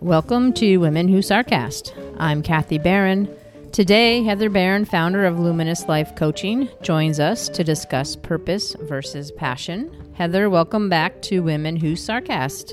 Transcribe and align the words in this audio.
Welcome 0.00 0.52
to 0.54 0.78
Women 0.78 1.06
Who 1.06 1.18
Sarcast. 1.18 1.92
I'm 2.18 2.42
Kathy 2.42 2.78
Barron. 2.78 3.32
Today, 3.70 4.24
Heather 4.24 4.50
Barron, 4.50 4.84
founder 4.84 5.24
of 5.24 5.38
Luminous 5.38 5.86
Life 5.86 6.16
Coaching, 6.16 6.68
joins 6.82 7.20
us 7.20 7.48
to 7.50 7.62
discuss 7.62 8.16
purpose 8.16 8.74
versus 8.80 9.30
passion. 9.30 10.12
Heather, 10.14 10.50
welcome 10.50 10.88
back 10.88 11.22
to 11.22 11.44
Women 11.44 11.76
Who 11.76 11.92
Sarcast. 11.92 12.72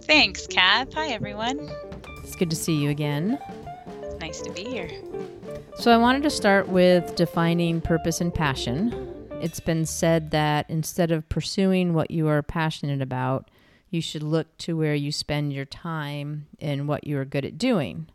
Thanks, 0.00 0.48
Kath. 0.48 0.92
Hi, 0.94 1.10
everyone. 1.10 1.70
It's 2.24 2.34
good 2.34 2.50
to 2.50 2.56
see 2.56 2.74
you 2.74 2.90
again. 2.90 3.38
Nice 4.18 4.40
to 4.40 4.50
be 4.50 4.64
here. 4.64 4.90
So, 5.76 5.92
I 5.92 5.96
wanted 5.96 6.24
to 6.24 6.30
start 6.30 6.68
with 6.68 7.14
defining 7.14 7.80
purpose 7.80 8.20
and 8.20 8.34
passion. 8.34 9.13
It's 9.44 9.60
been 9.60 9.84
said 9.84 10.30
that 10.30 10.70
instead 10.70 11.10
of 11.10 11.28
pursuing 11.28 11.92
what 11.92 12.10
you 12.10 12.28
are 12.28 12.42
passionate 12.42 13.02
about, 13.02 13.50
you 13.90 14.00
should 14.00 14.22
look 14.22 14.56
to 14.56 14.74
where 14.74 14.94
you 14.94 15.12
spend 15.12 15.52
your 15.52 15.66
time 15.66 16.46
and 16.62 16.88
what 16.88 17.06
you 17.06 17.18
are 17.18 17.26
good 17.26 17.44
at 17.44 17.58
doing. 17.58 18.06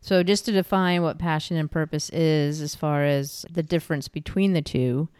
So, 0.00 0.22
just 0.22 0.46
to 0.46 0.52
define 0.52 1.02
what 1.02 1.18
passion 1.18 1.58
and 1.58 1.70
purpose 1.70 2.08
is, 2.08 2.62
as 2.62 2.74
far 2.74 3.04
as 3.04 3.44
the 3.50 3.62
difference 3.62 4.08
between 4.08 4.54
the 4.54 4.62
two, 4.62 5.10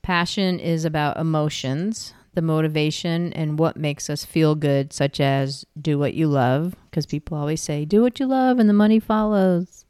passion 0.00 0.58
is 0.58 0.86
about 0.86 1.18
emotions, 1.18 2.14
the 2.32 2.40
motivation, 2.40 3.34
and 3.34 3.58
what 3.58 3.76
makes 3.76 4.08
us 4.08 4.24
feel 4.24 4.54
good, 4.54 4.94
such 4.94 5.20
as 5.20 5.66
do 5.78 5.98
what 5.98 6.14
you 6.14 6.26
love, 6.26 6.74
because 6.90 7.04
people 7.04 7.36
always 7.36 7.60
say, 7.60 7.84
do 7.84 8.00
what 8.00 8.18
you 8.18 8.24
love 8.24 8.58
and 8.58 8.66
the 8.66 8.72
money 8.72 8.98
follows. 8.98 9.84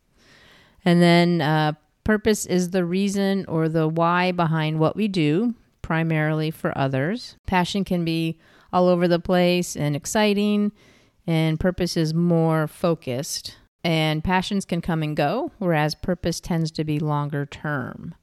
And 0.85 1.01
then 1.01 1.41
uh, 1.43 1.75
purpose 2.11 2.45
is 2.45 2.71
the 2.71 2.85
reason 2.85 3.45
or 3.47 3.69
the 3.69 3.87
why 3.87 4.33
behind 4.33 4.81
what 4.81 4.97
we 4.97 5.07
do, 5.07 5.55
primarily 5.81 6.51
for 6.51 6.77
others. 6.77 7.37
Passion 7.47 7.85
can 7.85 8.05
be 8.05 8.37
all 8.73 8.89
over 8.89 9.07
the 9.07 9.21
place 9.21 9.77
and 9.77 9.95
exciting, 9.95 10.73
and 11.25 11.61
purpose 11.61 11.97
is 11.97 12.13
more 12.13 12.67
focused. 12.67 13.55
And 13.85 14.25
passions 14.25 14.65
can 14.65 14.81
come 14.81 15.05
and 15.05 15.17
go, 15.17 15.53
whereas 15.59 15.95
purpose 15.95 16.41
tends 16.41 16.73
to 16.73 16.83
be 16.83 16.99
longer 16.99 17.47
term. 17.47 18.17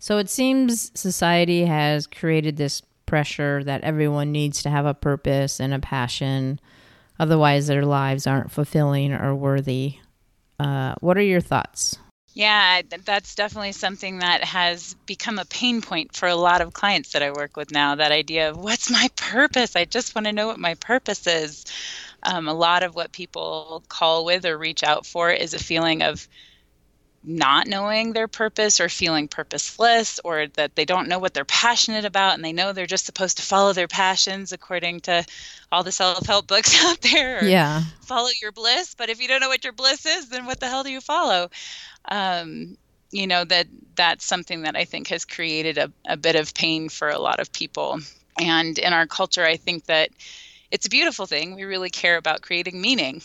So 0.00 0.18
it 0.18 0.28
seems 0.28 0.90
society 0.98 1.66
has 1.66 2.08
created 2.08 2.56
this 2.56 2.82
pressure 3.06 3.62
that 3.62 3.84
everyone 3.84 4.32
needs 4.32 4.64
to 4.64 4.70
have 4.70 4.84
a 4.84 4.94
purpose 4.94 5.60
and 5.60 5.72
a 5.72 5.78
passion, 5.78 6.58
otherwise, 7.20 7.68
their 7.68 7.86
lives 7.86 8.26
aren't 8.26 8.50
fulfilling 8.50 9.12
or 9.12 9.32
worthy. 9.32 9.98
Uh, 10.58 10.96
what 10.98 11.16
are 11.16 11.22
your 11.22 11.40
thoughts? 11.40 11.98
Yeah, 12.34 12.80
that's 13.04 13.34
definitely 13.34 13.72
something 13.72 14.18
that 14.20 14.42
has 14.44 14.94
become 15.06 15.38
a 15.38 15.44
pain 15.44 15.82
point 15.82 16.14
for 16.16 16.28
a 16.28 16.34
lot 16.34 16.62
of 16.62 16.72
clients 16.72 17.12
that 17.12 17.22
I 17.22 17.30
work 17.30 17.56
with 17.58 17.70
now. 17.70 17.94
That 17.94 18.10
idea 18.10 18.50
of 18.50 18.56
what's 18.56 18.90
my 18.90 19.08
purpose? 19.16 19.76
I 19.76 19.84
just 19.84 20.14
want 20.14 20.26
to 20.26 20.32
know 20.32 20.46
what 20.46 20.58
my 20.58 20.74
purpose 20.76 21.26
is. 21.26 21.64
Um, 22.22 22.48
a 22.48 22.54
lot 22.54 22.84
of 22.84 22.94
what 22.94 23.12
people 23.12 23.84
call 23.88 24.24
with 24.24 24.46
or 24.46 24.56
reach 24.56 24.82
out 24.82 25.04
for 25.04 25.30
is 25.30 25.52
a 25.52 25.58
feeling 25.58 26.02
of 26.02 26.26
not 27.24 27.68
knowing 27.68 28.12
their 28.12 28.26
purpose 28.26 28.80
or 28.80 28.88
feeling 28.88 29.28
purposeless 29.28 30.18
or 30.24 30.48
that 30.54 30.74
they 30.74 30.84
don't 30.84 31.08
know 31.08 31.20
what 31.20 31.34
they're 31.34 31.44
passionate 31.44 32.04
about 32.04 32.34
and 32.34 32.44
they 32.44 32.52
know 32.52 32.72
they're 32.72 32.86
just 32.86 33.06
supposed 33.06 33.36
to 33.36 33.44
follow 33.44 33.72
their 33.72 33.86
passions 33.86 34.52
according 34.52 34.98
to 34.98 35.24
all 35.70 35.84
the 35.84 35.92
self-help 35.92 36.46
books 36.48 36.84
out 36.84 37.00
there 37.02 37.44
yeah 37.44 37.82
follow 38.00 38.28
your 38.40 38.50
bliss 38.50 38.94
but 38.96 39.08
if 39.08 39.20
you 39.20 39.28
don't 39.28 39.40
know 39.40 39.48
what 39.48 39.62
your 39.62 39.72
bliss 39.72 40.04
is 40.04 40.30
then 40.30 40.46
what 40.46 40.58
the 40.58 40.66
hell 40.66 40.82
do 40.82 40.90
you 40.90 41.00
follow 41.00 41.48
um, 42.06 42.76
you 43.10 43.26
know 43.26 43.44
that 43.44 43.66
that's 43.94 44.24
something 44.24 44.62
that 44.62 44.76
i 44.76 44.84
think 44.84 45.08
has 45.08 45.24
created 45.24 45.78
a, 45.78 45.92
a 46.06 46.16
bit 46.16 46.36
of 46.36 46.54
pain 46.54 46.88
for 46.88 47.08
a 47.08 47.18
lot 47.18 47.40
of 47.40 47.52
people 47.52 47.98
and 48.38 48.78
in 48.78 48.92
our 48.92 49.06
culture 49.06 49.44
i 49.44 49.56
think 49.56 49.84
that 49.84 50.08
it's 50.70 50.86
a 50.86 50.90
beautiful 50.90 51.26
thing 51.26 51.54
we 51.54 51.64
really 51.64 51.90
care 51.90 52.16
about 52.16 52.40
creating 52.42 52.80
meaning 52.80 53.22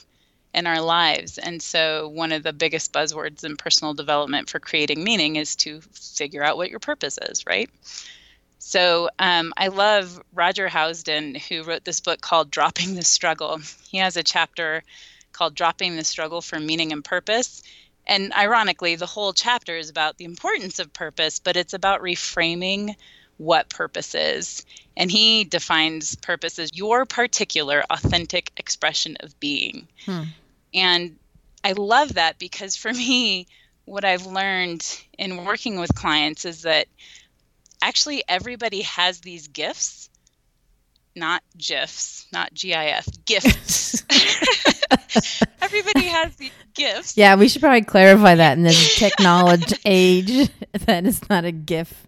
in 0.54 0.68
our 0.68 0.82
lives. 0.82 1.38
And 1.38 1.62
so, 1.62 2.08
one 2.10 2.32
of 2.32 2.44
the 2.44 2.52
biggest 2.52 2.92
buzzwords 2.92 3.44
in 3.44 3.58
personal 3.58 3.94
development 3.94 4.50
for 4.50 4.60
creating 4.60 5.04
meaning 5.04 5.36
is 5.36 5.56
to 5.58 5.82
figure 5.94 6.44
out 6.44 6.58
what 6.58 6.72
your 6.72 6.80
purpose 6.80 7.20
is, 7.30 7.46
right? 7.46 7.70
So, 8.58 9.10
um, 9.20 9.54
I 9.56 9.68
love 9.68 10.20
Roger 10.34 10.68
Housden, 10.68 11.40
who 11.40 11.64
wrote 11.64 11.84
this 11.86 12.00
book 12.00 12.22
called 12.22 12.50
Dropping 12.52 12.96
the 12.96 13.04
Struggle. 13.04 13.60
He 13.88 14.00
has 14.00 14.18
a 14.18 14.24
chapter 14.24 14.84
called 15.32 15.54
Dropping 15.54 15.96
the 15.96 16.04
Struggle 16.04 16.42
for 16.42 16.60
Meaning 16.60 16.92
and 16.92 17.06
Purpose. 17.06 17.62
And 18.08 18.34
ironically, 18.34 18.96
the 18.96 19.06
whole 19.06 19.34
chapter 19.34 19.76
is 19.76 19.90
about 19.90 20.18
the 20.18 20.26
importance 20.26 20.80
of 20.80 20.94
purpose, 20.94 21.40
but 21.40 21.58
it's 21.58 21.74
about 21.74 22.02
reframing 22.02 22.96
what 23.38 23.70
purpose 23.70 24.16
is. 24.16 24.66
And 24.96 25.12
he 25.12 25.44
defines 25.44 26.16
purpose 26.16 26.58
as 26.58 26.72
your 26.74 27.06
particular 27.06 27.84
authentic 27.90 28.52
expression 28.58 29.18
of 29.20 29.38
being. 29.40 29.88
Hmm. 30.06 30.24
And 30.74 31.18
I 31.64 31.74
love 31.74 32.14
that 32.14 32.40
because 32.40 32.78
for 32.78 32.94
me, 32.94 33.48
what 33.86 34.06
I've 34.06 34.26
learned 34.26 34.86
in 35.18 35.46
working 35.46 35.80
with 35.80 35.94
clients 35.94 36.46
is 36.46 36.64
that 36.64 36.88
actually 37.82 38.24
everybody 38.28 38.82
has 38.82 39.20
these 39.20 39.48
gifts, 39.48 40.10
not 41.16 41.44
GIFs, 41.58 42.26
not 42.32 42.54
GIF, 42.54 43.08
gifts. 43.26 44.04
everybody 45.62 46.06
has 46.06 46.36
these 46.36 46.52
gifts. 46.74 47.18
Yeah, 47.18 47.36
we 47.36 47.50
should 47.50 47.62
probably 47.62 47.82
clarify 47.82 48.36
that 48.36 48.58
in 48.58 48.64
this 48.64 48.96
technology 49.00 49.76
age 49.86 50.50
that 50.72 51.06
it's 51.06 51.30
not 51.30 51.46
a 51.46 51.52
GIF, 51.52 52.08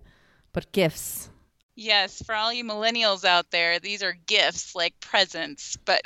but 0.54 0.72
gifts. 0.72 1.30
Yes, 1.76 2.22
for 2.26 2.36
all 2.36 2.52
you 2.52 2.66
millennials 2.66 3.24
out 3.24 3.52
there, 3.52 3.80
these 3.80 4.04
are 4.04 4.18
gifts 4.28 4.76
like 4.76 5.00
presents, 5.00 5.78
but 5.78 6.02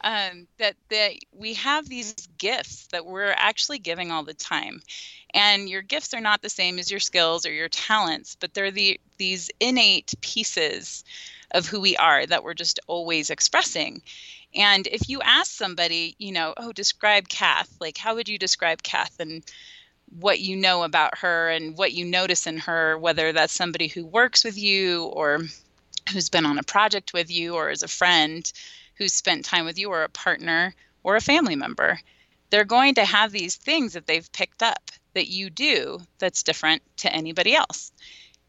um, 0.00 0.48
that 0.58 0.74
that 0.90 1.12
we 1.32 1.54
have 1.54 1.88
these 1.88 2.12
gifts 2.38 2.88
that 2.88 3.06
we're 3.06 3.34
actually 3.36 3.78
giving 3.78 4.10
all 4.10 4.24
the 4.24 4.34
time, 4.34 4.82
and 5.32 5.68
your 5.68 5.82
gifts 5.82 6.12
are 6.12 6.20
not 6.20 6.42
the 6.42 6.48
same 6.48 6.80
as 6.80 6.90
your 6.90 6.98
skills 6.98 7.46
or 7.46 7.52
your 7.52 7.68
talents, 7.68 8.36
but 8.40 8.52
they're 8.52 8.72
the 8.72 8.98
these 9.16 9.48
innate 9.60 10.12
pieces 10.22 11.04
of 11.52 11.66
who 11.66 11.80
we 11.80 11.96
are 11.96 12.26
that 12.26 12.44
we're 12.44 12.54
just 12.54 12.80
always 12.86 13.30
expressing. 13.30 14.02
And 14.54 14.86
if 14.86 15.08
you 15.08 15.20
ask 15.20 15.50
somebody, 15.50 16.14
you 16.18 16.32
know, 16.32 16.54
oh, 16.56 16.72
describe 16.72 17.28
Kath, 17.28 17.70
like 17.80 17.98
how 17.98 18.14
would 18.14 18.28
you 18.28 18.38
describe 18.38 18.82
Kath? 18.82 19.20
And 19.20 19.44
what 20.10 20.40
you 20.40 20.56
know 20.56 20.84
about 20.84 21.18
her 21.18 21.50
and 21.50 21.76
what 21.76 21.92
you 21.92 22.04
notice 22.04 22.46
in 22.46 22.58
her, 22.58 22.96
whether 22.98 23.32
that's 23.32 23.52
somebody 23.52 23.88
who 23.88 24.06
works 24.06 24.42
with 24.44 24.56
you 24.56 25.04
or 25.04 25.40
who's 26.12 26.30
been 26.30 26.46
on 26.46 26.58
a 26.58 26.62
project 26.62 27.12
with 27.12 27.30
you 27.30 27.54
or 27.54 27.70
is 27.70 27.82
a 27.82 27.88
friend 27.88 28.50
who's 28.94 29.12
spent 29.12 29.44
time 29.44 29.64
with 29.64 29.78
you 29.78 29.90
or 29.90 30.02
a 30.02 30.08
partner 30.08 30.74
or 31.02 31.16
a 31.16 31.20
family 31.20 31.56
member. 31.56 32.00
They're 32.50 32.64
going 32.64 32.94
to 32.94 33.04
have 33.04 33.30
these 33.30 33.56
things 33.56 33.92
that 33.92 34.06
they've 34.06 34.32
picked 34.32 34.62
up 34.62 34.90
that 35.14 35.28
you 35.28 35.50
do 35.50 36.00
that's 36.18 36.42
different 36.42 36.82
to 36.98 37.12
anybody 37.12 37.54
else. 37.54 37.92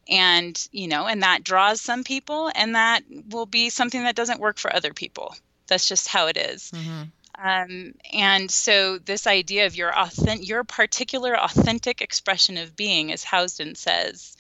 And, 0.10 0.60
you 0.72 0.88
know, 0.88 1.06
and 1.06 1.22
that 1.24 1.44
draws 1.44 1.82
some 1.82 2.04
people 2.04 2.52
and 2.56 2.76
that 2.76 3.04
will 3.30 3.46
be 3.46 3.70
something 3.70 4.04
that 4.04 4.16
doesn't 4.16 4.40
work 4.40 4.58
for 4.58 4.74
other 4.74 4.94
people. 4.94 5.36
That's 5.70 5.88
just 5.88 6.08
how 6.08 6.28
it 6.28 6.38
is. 6.38 6.72
Mm-hmm. 6.72 7.04
Um, 7.42 7.94
and 8.12 8.52
so 8.52 8.98
this 8.98 9.26
idea 9.26 9.66
of 9.66 9.76
your 9.76 9.98
authentic, 9.98 10.48
your 10.48 10.64
particular 10.66 11.40
authentic 11.40 12.02
expression 12.02 12.58
of 12.58 12.76
being, 12.76 13.14
as 13.14 13.24
Housden 13.24 13.78
says, 13.78 14.36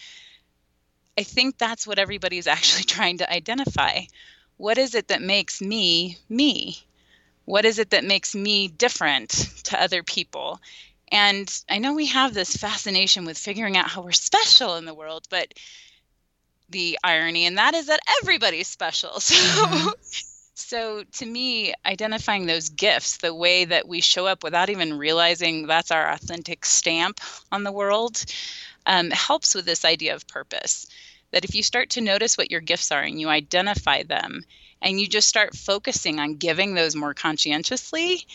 I 1.17 1.23
think 1.23 1.57
that's 1.57 1.88
what 1.88 2.00
everybody's 2.00 2.47
actually 2.56 2.84
trying 2.84 3.19
to 3.19 3.31
identify. 3.31 4.01
What 4.57 4.78
is 4.78 4.95
it 4.95 5.07
that 5.07 5.22
makes 5.22 5.62
me 5.62 6.17
me? 6.28 6.84
What 7.46 7.66
is 7.66 7.79
it 7.79 7.91
that 7.91 8.03
makes 8.03 8.35
me 8.35 8.67
different 8.67 9.29
to 9.63 9.81
other 9.81 10.03
people? 10.03 10.59
And 11.11 11.51
I 11.69 11.79
know 11.79 11.94
we 11.94 12.07
have 12.07 12.34
this 12.34 12.56
fascination 12.56 13.25
with 13.25 13.38
figuring 13.38 13.78
out 13.78 13.90
how 13.90 14.01
we're 14.01 14.11
special 14.11 14.75
in 14.75 14.85
the 14.85 14.94
world, 14.94 15.25
but 15.29 15.53
the 16.70 16.99
irony 17.03 17.46
in 17.46 17.55
that 17.55 17.73
is 17.73 17.87
that 17.87 18.02
everybody's 18.22 18.67
special. 18.67 19.11
So 19.20 19.35
mm-hmm. 19.35 19.90
So, 20.59 21.03
to 21.03 21.26
me, 21.26 21.73
identifying 21.85 22.46
those 22.46 22.67
gifts, 22.67 23.17
the 23.17 23.34
way 23.34 23.64
that 23.66 23.88
we 23.88 24.02
show 24.02 24.28
up 24.28 24.44
without 24.44 24.70
even 24.70 24.97
realizing 24.97 25.66
that's 25.66 25.90
our 25.90 26.11
authentic 26.11 26.66
stamp 26.66 27.22
on 27.52 27.64
the 27.64 27.72
world, 27.72 28.23
um, 28.85 29.09
helps 29.09 29.56
with 29.56 29.66
this 29.66 29.85
idea 29.85 30.14
of 30.14 30.28
purpose. 30.28 30.85
That 31.32 31.46
if 31.46 31.56
you 31.56 31.64
start 31.64 31.91
to 31.91 32.02
notice 32.02 32.38
what 32.38 32.52
your 32.52 32.59
gifts 32.59 32.91
are 32.91 33.02
and 33.02 33.20
you 33.20 33.29
identify 33.29 34.03
them 34.03 34.44
and 34.82 35.00
you 35.00 35.08
just 35.08 35.29
start 35.29 35.56
focusing 35.56 36.20
on 36.20 36.35
giving 36.35 36.73
those 36.73 36.96
more 36.96 37.14
conscientiously, 37.14 38.28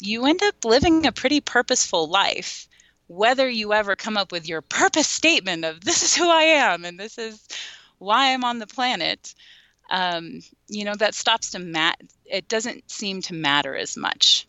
you 0.00 0.26
end 0.26 0.42
up 0.42 0.64
living 0.64 1.06
a 1.06 1.12
pretty 1.12 1.40
purposeful 1.40 2.08
life. 2.08 2.66
Whether 3.06 3.48
you 3.48 3.72
ever 3.72 3.94
come 3.94 4.16
up 4.16 4.32
with 4.32 4.48
your 4.48 4.60
purpose 4.60 5.08
statement 5.08 5.64
of 5.64 5.82
this 5.84 6.02
is 6.02 6.16
who 6.16 6.28
I 6.28 6.42
am 6.42 6.84
and 6.84 6.98
this 6.98 7.16
is 7.16 7.46
why 7.98 8.34
I'm 8.34 8.44
on 8.44 8.58
the 8.58 8.66
planet, 8.66 9.34
um, 9.90 10.40
you 10.68 10.84
know, 10.84 10.94
that 10.94 11.14
stops 11.14 11.50
to 11.50 11.58
mat. 11.58 12.00
It 12.24 12.48
doesn't 12.48 12.90
seem 12.90 13.22
to 13.22 13.34
matter 13.34 13.76
as 13.76 13.96
much. 13.96 14.46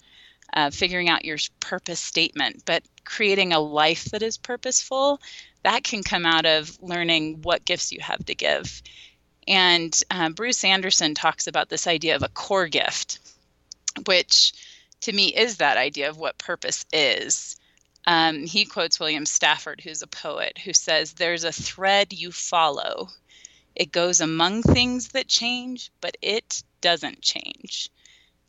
Uh, 0.54 0.70
figuring 0.70 1.08
out 1.08 1.24
your 1.24 1.38
purpose 1.62 2.02
statement, 2.02 2.64
but 2.66 2.84
creating 3.06 3.54
a 3.54 3.60
life 3.60 4.06
that 4.06 4.22
is 4.22 4.38
purposeful, 4.38 5.22
that 5.64 5.84
can 5.84 6.04
come 6.04 6.26
out 6.26 6.46
of 6.46 6.78
learning 6.82 7.42
what 7.42 7.64
gifts 7.64 7.94
you 7.94 8.00
have 8.02 8.24
to 8.26 8.36
give. 8.36 8.82
And 9.48 9.98
uh, 10.12 10.30
Bruce 10.30 10.64
Anderson 10.66 11.16
talks 11.16 11.48
about 11.48 11.70
this 11.70 11.88
idea 11.88 12.16
of 12.18 12.24
a 12.24 12.28
core 12.28 12.68
gift, 12.68 13.20
which 14.06 14.52
to 15.02 15.12
me 15.14 15.28
is 15.28 15.58
that 15.58 15.78
idea 15.78 16.10
of 16.10 16.18
what 16.18 16.38
purpose 16.38 16.86
is. 16.92 17.56
Um, 18.06 18.46
he 18.46 18.66
quotes 18.66 19.00
William 19.00 19.26
Stafford, 19.26 19.82
who's 19.82 20.02
a 20.02 20.08
poet, 20.08 20.58
who 20.58 20.74
says, 20.74 21.14
There's 21.14 21.44
a 21.44 21.52
thread 21.52 22.14
you 22.14 22.32
follow. 22.32 23.10
It 23.82 23.92
goes 23.92 24.22
among 24.22 24.62
things 24.62 25.08
that 25.14 25.28
change, 25.28 25.90
but 26.02 26.16
it 26.22 26.62
doesn't 26.82 27.24
change. 27.24 27.90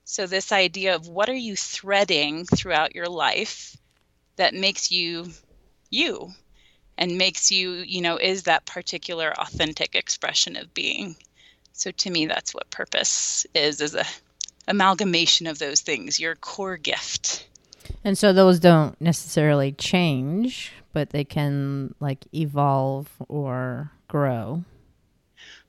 So, 0.04 0.26
this 0.26 0.52
idea 0.52 0.94
of 0.94 1.08
what 1.08 1.30
are 1.30 1.44
you 1.48 1.56
threading 1.56 2.44
throughout 2.44 2.94
your 2.94 3.06
life 3.06 3.74
that 4.36 4.52
makes 4.52 4.92
you 4.92 5.32
you 5.88 6.34
and 6.98 7.16
makes 7.16 7.50
you, 7.50 7.70
you 7.70 8.02
know, 8.02 8.18
is 8.18 8.42
that 8.42 8.66
particular 8.66 9.32
authentic 9.40 9.94
expression 9.94 10.54
of 10.54 10.74
being. 10.74 11.16
So, 11.72 11.92
to 11.92 12.10
me, 12.10 12.26
that's 12.26 12.52
what 12.52 12.68
purpose 12.68 13.46
is, 13.54 13.80
is 13.80 13.94
a 13.94 14.04
amalgamation 14.68 15.46
of 15.46 15.58
those 15.58 15.80
things, 15.80 16.20
your 16.20 16.34
core 16.34 16.76
gift. 16.76 17.48
And 18.04 18.18
so 18.18 18.34
those 18.34 18.60
don't 18.60 19.00
necessarily 19.00 19.72
change, 19.72 20.72
but 20.92 21.08
they 21.08 21.24
can 21.24 21.94
like 22.00 22.26
evolve 22.34 23.08
or 23.30 23.92
grow. 24.08 24.64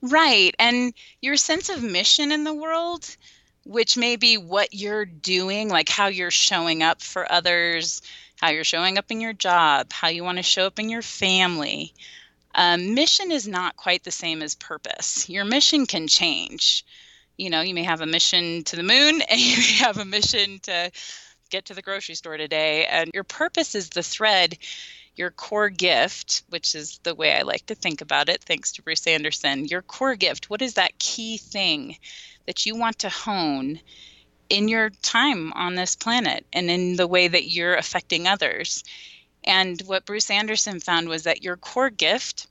Right. 0.03 0.53
And 0.59 0.93
your 1.21 1.37
sense 1.37 1.69
of 1.69 1.81
mission 1.81 2.33
in 2.33 2.43
the 2.43 2.53
world, 2.53 3.15
which 3.63 3.95
may 3.95 4.17
be 4.17 4.35
what 4.35 4.73
you're 4.73 5.05
doing, 5.05 5.69
like 5.69 5.87
how 5.87 6.07
you're 6.07 6.29
showing 6.29 6.83
up 6.83 7.01
for 7.01 7.31
others, 7.31 8.01
how 8.41 8.49
you're 8.49 8.65
showing 8.65 8.97
up 8.97 9.11
in 9.11 9.21
your 9.21 9.31
job, 9.31 9.93
how 9.93 10.09
you 10.09 10.25
want 10.25 10.39
to 10.39 10.43
show 10.43 10.65
up 10.65 10.77
in 10.77 10.89
your 10.89 11.01
family. 11.01 11.93
Um, 12.53 12.95
mission 12.95 13.31
is 13.31 13.47
not 13.47 13.77
quite 13.77 14.03
the 14.03 14.11
same 14.11 14.41
as 14.41 14.55
purpose. 14.55 15.29
Your 15.29 15.45
mission 15.45 15.85
can 15.85 16.09
change. 16.09 16.85
You 17.37 17.49
know, 17.49 17.61
you 17.61 17.73
may 17.73 17.83
have 17.83 18.01
a 18.01 18.05
mission 18.05 18.65
to 18.65 18.75
the 18.75 18.83
moon 18.83 19.21
and 19.29 19.39
you 19.39 19.55
may 19.55 19.73
have 19.77 19.97
a 19.97 20.05
mission 20.05 20.59
to 20.63 20.91
get 21.49 21.63
to 21.65 21.73
the 21.73 21.81
grocery 21.81 22.15
store 22.15 22.35
today. 22.35 22.85
And 22.87 23.09
your 23.13 23.23
purpose 23.23 23.73
is 23.73 23.89
the 23.89 24.03
thread, 24.03 24.57
your 25.15 25.31
core 25.31 25.69
gift, 25.69 26.43
which 26.49 26.75
is 26.75 26.99
the 27.03 27.15
way 27.15 27.33
I 27.33 27.43
like 27.43 27.65
to 27.67 27.75
think 27.75 28.01
about 28.01 28.29
it, 28.29 28.43
thanks 28.43 28.71
to 28.73 28.81
Bruce 28.81 29.05
Anderson. 29.05 29.65
Your 29.65 29.81
core 29.81 30.15
gift, 30.15 30.49
what 30.49 30.61
is 30.61 30.73
that 30.75 30.97
key 30.99 31.37
thing 31.37 31.97
that 32.45 32.65
you 32.65 32.75
want 32.75 32.99
to 32.99 33.09
hone 33.09 33.79
in 34.49 34.67
your 34.67 34.89
time 35.01 35.53
on 35.53 35.75
this 35.75 35.95
planet 35.95 36.45
and 36.53 36.69
in 36.69 36.95
the 36.95 37.07
way 37.07 37.27
that 37.27 37.49
you're 37.49 37.75
affecting 37.75 38.27
others? 38.27 38.83
And 39.43 39.81
what 39.81 40.05
Bruce 40.05 40.31
Anderson 40.31 40.79
found 40.79 41.09
was 41.09 41.23
that 41.23 41.43
your 41.43 41.57
core 41.57 41.89
gift 41.89 42.47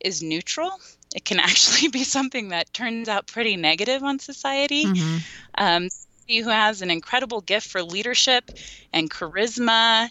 is 0.00 0.22
neutral. 0.22 0.72
It 1.14 1.24
can 1.24 1.38
actually 1.40 1.88
be 1.88 2.04
something 2.04 2.48
that 2.48 2.72
turns 2.72 3.08
out 3.08 3.26
pretty 3.26 3.56
negative 3.56 4.02
on 4.02 4.18
society. 4.18 4.84
Mm-hmm. 4.84 5.18
Um, 5.56 5.88
who 6.28 6.48
has 6.48 6.80
an 6.80 6.92
incredible 6.92 7.40
gift 7.40 7.66
for 7.66 7.82
leadership 7.82 8.52
and 8.92 9.10
charisma 9.10 10.08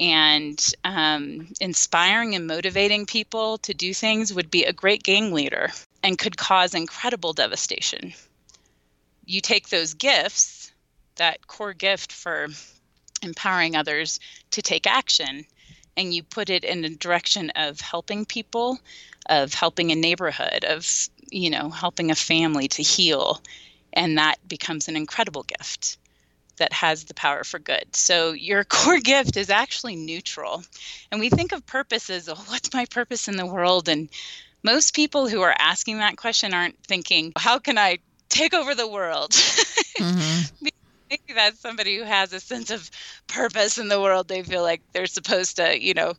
and 0.00 0.72
um, 0.82 1.48
inspiring 1.60 2.34
and 2.34 2.46
motivating 2.46 3.04
people 3.06 3.58
to 3.58 3.74
do 3.74 3.92
things 3.92 4.32
would 4.32 4.50
be 4.50 4.64
a 4.64 4.72
great 4.72 5.02
gang 5.02 5.32
leader 5.32 5.70
and 6.02 6.18
could 6.18 6.36
cause 6.36 6.74
incredible 6.74 7.34
devastation. 7.34 8.14
You 9.26 9.40
take 9.42 9.68
those 9.68 9.94
gifts, 9.94 10.72
that 11.16 11.46
core 11.46 11.74
gift 11.74 12.12
for 12.12 12.48
empowering 13.22 13.76
others 13.76 14.18
to 14.52 14.62
take 14.62 14.86
action, 14.86 15.44
and 15.96 16.14
you 16.14 16.22
put 16.22 16.48
it 16.48 16.64
in 16.64 16.80
the 16.80 16.88
direction 16.88 17.50
of 17.50 17.80
helping 17.80 18.24
people, 18.24 18.80
of 19.28 19.52
helping 19.52 19.92
a 19.92 19.96
neighborhood, 19.96 20.64
of 20.64 20.90
you 21.30 21.50
know 21.50 21.68
helping 21.68 22.10
a 22.10 22.14
family 22.14 22.66
to 22.68 22.82
heal 22.82 23.40
and 23.92 24.18
that 24.18 24.36
becomes 24.48 24.88
an 24.88 24.96
incredible 24.96 25.42
gift 25.42 25.98
that 26.60 26.72
has 26.72 27.04
the 27.04 27.14
power 27.14 27.42
for 27.42 27.58
good. 27.58 27.84
So 27.92 28.32
your 28.32 28.64
core 28.76 29.00
gift 29.00 29.36
is 29.36 29.50
actually 29.50 29.96
neutral. 29.96 30.62
And 31.10 31.20
we 31.20 31.28
think 31.28 31.52
of 31.52 31.66
purpose 31.66 32.08
as, 32.08 32.28
oh, 32.28 32.36
what's 32.46 32.72
my 32.72 32.86
purpose 32.86 33.28
in 33.28 33.36
the 33.36 33.46
world? 33.46 33.88
And 33.88 34.08
most 34.62 34.94
people 34.94 35.28
who 35.28 35.42
are 35.42 35.54
asking 35.58 35.98
that 35.98 36.16
question 36.16 36.54
aren't 36.54 36.78
thinking, 36.84 37.32
how 37.36 37.58
can 37.58 37.78
I 37.78 37.98
take 38.28 38.54
over 38.54 38.74
the 38.74 38.88
world? 38.88 39.32
Mm-hmm. 39.98 40.66
Maybe 41.10 41.34
that's 41.34 41.60
somebody 41.60 41.98
who 41.98 42.04
has 42.04 42.32
a 42.32 42.40
sense 42.40 42.70
of 42.70 42.90
purpose 43.26 43.76
in 43.76 43.88
the 43.88 44.00
world. 44.00 44.28
They 44.28 44.42
feel 44.42 44.62
like 44.62 44.80
they're 44.92 45.04
supposed 45.04 45.56
to, 45.56 45.78
you 45.78 45.92
know, 45.92 46.14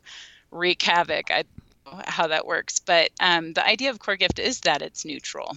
wreak 0.52 0.82
havoc. 0.82 1.32
I 1.32 1.44
know 1.86 2.00
how 2.06 2.28
that 2.28 2.46
works. 2.46 2.78
But 2.78 3.10
um, 3.18 3.54
the 3.54 3.66
idea 3.66 3.90
of 3.90 3.98
core 3.98 4.14
gift 4.14 4.38
is 4.38 4.60
that 4.60 4.82
it's 4.82 5.04
neutral. 5.04 5.56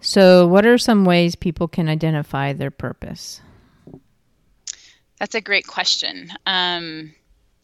So, 0.00 0.46
what 0.46 0.64
are 0.64 0.78
some 0.78 1.04
ways 1.04 1.34
people 1.34 1.68
can 1.68 1.88
identify 1.88 2.52
their 2.52 2.70
purpose? 2.70 3.40
That's 5.18 5.34
a 5.34 5.40
great 5.40 5.66
question. 5.66 6.30
Um, 6.46 7.14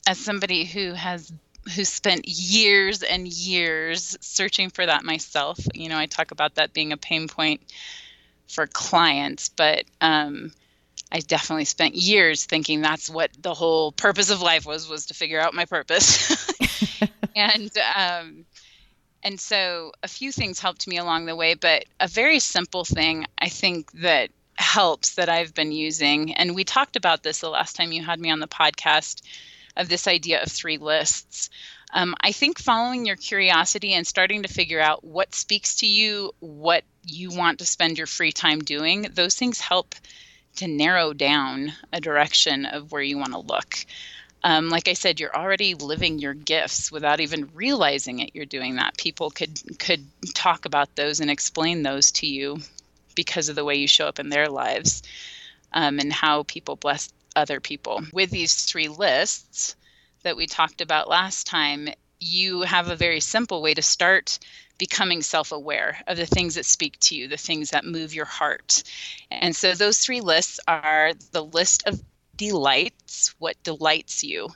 as 0.06 0.18
somebody 0.18 0.64
who 0.64 0.92
has 0.94 1.32
who 1.76 1.84
spent 1.84 2.26
years 2.26 3.02
and 3.02 3.28
years 3.28 4.16
searching 4.20 4.70
for 4.70 4.84
that 4.84 5.04
myself, 5.04 5.58
you 5.74 5.88
know, 5.88 5.96
I 5.96 6.06
talk 6.06 6.32
about 6.32 6.56
that 6.56 6.72
being 6.72 6.92
a 6.92 6.96
pain 6.96 7.28
point 7.28 7.60
for 8.48 8.66
clients, 8.66 9.48
but 9.48 9.84
um, 10.00 10.52
I 11.12 11.20
definitely 11.20 11.66
spent 11.66 11.94
years 11.94 12.44
thinking 12.44 12.80
that's 12.80 13.08
what 13.08 13.30
the 13.40 13.54
whole 13.54 13.92
purpose 13.92 14.30
of 14.30 14.42
life 14.42 14.66
was 14.66 14.88
was 14.88 15.06
to 15.06 15.14
figure 15.14 15.40
out 15.40 15.54
my 15.54 15.66
purpose. 15.66 16.50
and 17.36 17.70
um, 17.94 18.44
and 19.22 19.38
so 19.38 19.92
a 20.02 20.08
few 20.08 20.32
things 20.32 20.58
helped 20.58 20.88
me 20.88 20.96
along 20.96 21.26
the 21.26 21.36
way, 21.36 21.54
but 21.54 21.84
a 22.00 22.08
very 22.08 22.40
simple 22.40 22.84
thing 22.84 23.26
I 23.38 23.48
think 23.48 23.92
that 23.92 24.30
helps 24.56 25.14
that 25.14 25.28
I've 25.28 25.54
been 25.54 25.72
using, 25.72 26.34
and 26.34 26.54
we 26.54 26.64
talked 26.64 26.96
about 26.96 27.22
this 27.22 27.40
the 27.40 27.48
last 27.48 27.76
time 27.76 27.92
you 27.92 28.02
had 28.02 28.20
me 28.20 28.30
on 28.30 28.40
the 28.40 28.46
podcast 28.46 29.22
of 29.76 29.88
this 29.88 30.06
idea 30.06 30.42
of 30.42 30.50
three 30.50 30.78
lists. 30.78 31.50
Um, 31.94 32.14
I 32.20 32.32
think 32.32 32.58
following 32.58 33.06
your 33.06 33.16
curiosity 33.16 33.92
and 33.94 34.06
starting 34.06 34.42
to 34.42 34.52
figure 34.52 34.80
out 34.80 35.04
what 35.04 35.34
speaks 35.34 35.76
to 35.76 35.86
you, 35.86 36.32
what 36.40 36.84
you 37.04 37.30
want 37.30 37.58
to 37.58 37.66
spend 37.66 37.98
your 37.98 38.06
free 38.06 38.32
time 38.32 38.60
doing, 38.60 39.08
those 39.12 39.34
things 39.34 39.60
help 39.60 39.94
to 40.56 40.68
narrow 40.68 41.12
down 41.12 41.72
a 41.92 42.00
direction 42.00 42.66
of 42.66 42.92
where 42.92 43.02
you 43.02 43.18
want 43.18 43.32
to 43.32 43.38
look 43.38 43.86
um, 44.44 44.70
like 44.70 44.88
I 44.88 44.94
said, 44.94 45.20
you're 45.20 45.34
already 45.34 45.74
living 45.74 46.18
your 46.18 46.34
gifts 46.34 46.90
without 46.90 47.20
even 47.20 47.50
realizing 47.54 48.18
it. 48.18 48.30
You're 48.34 48.44
doing 48.44 48.76
that. 48.76 48.96
People 48.96 49.30
could 49.30 49.78
could 49.78 50.04
talk 50.34 50.64
about 50.64 50.94
those 50.96 51.20
and 51.20 51.30
explain 51.30 51.82
those 51.82 52.10
to 52.12 52.26
you 52.26 52.60
because 53.14 53.48
of 53.48 53.56
the 53.56 53.64
way 53.64 53.76
you 53.76 53.88
show 53.88 54.06
up 54.06 54.18
in 54.18 54.28
their 54.28 54.48
lives 54.48 55.02
um, 55.72 55.98
and 55.98 56.12
how 56.12 56.42
people 56.44 56.76
bless 56.76 57.12
other 57.36 57.60
people. 57.60 58.02
With 58.12 58.30
these 58.30 58.64
three 58.64 58.88
lists 58.88 59.76
that 60.22 60.36
we 60.36 60.46
talked 60.46 60.80
about 60.80 61.08
last 61.08 61.46
time, 61.46 61.88
you 62.20 62.62
have 62.62 62.88
a 62.88 62.96
very 62.96 63.20
simple 63.20 63.62
way 63.62 63.74
to 63.74 63.82
start 63.82 64.38
becoming 64.78 65.22
self 65.22 65.52
aware 65.52 66.02
of 66.06 66.16
the 66.16 66.26
things 66.26 66.54
that 66.54 66.66
speak 66.66 66.98
to 67.00 67.14
you, 67.14 67.28
the 67.28 67.36
things 67.36 67.70
that 67.70 67.84
move 67.84 68.14
your 68.14 68.24
heart. 68.24 68.82
And 69.30 69.54
so 69.54 69.74
those 69.74 69.98
three 69.98 70.20
lists 70.20 70.60
are 70.66 71.12
the 71.32 71.44
list 71.44 71.84
of 71.86 72.00
delights, 72.36 73.34
what 73.38 73.62
delights 73.62 74.24
you. 74.24 74.48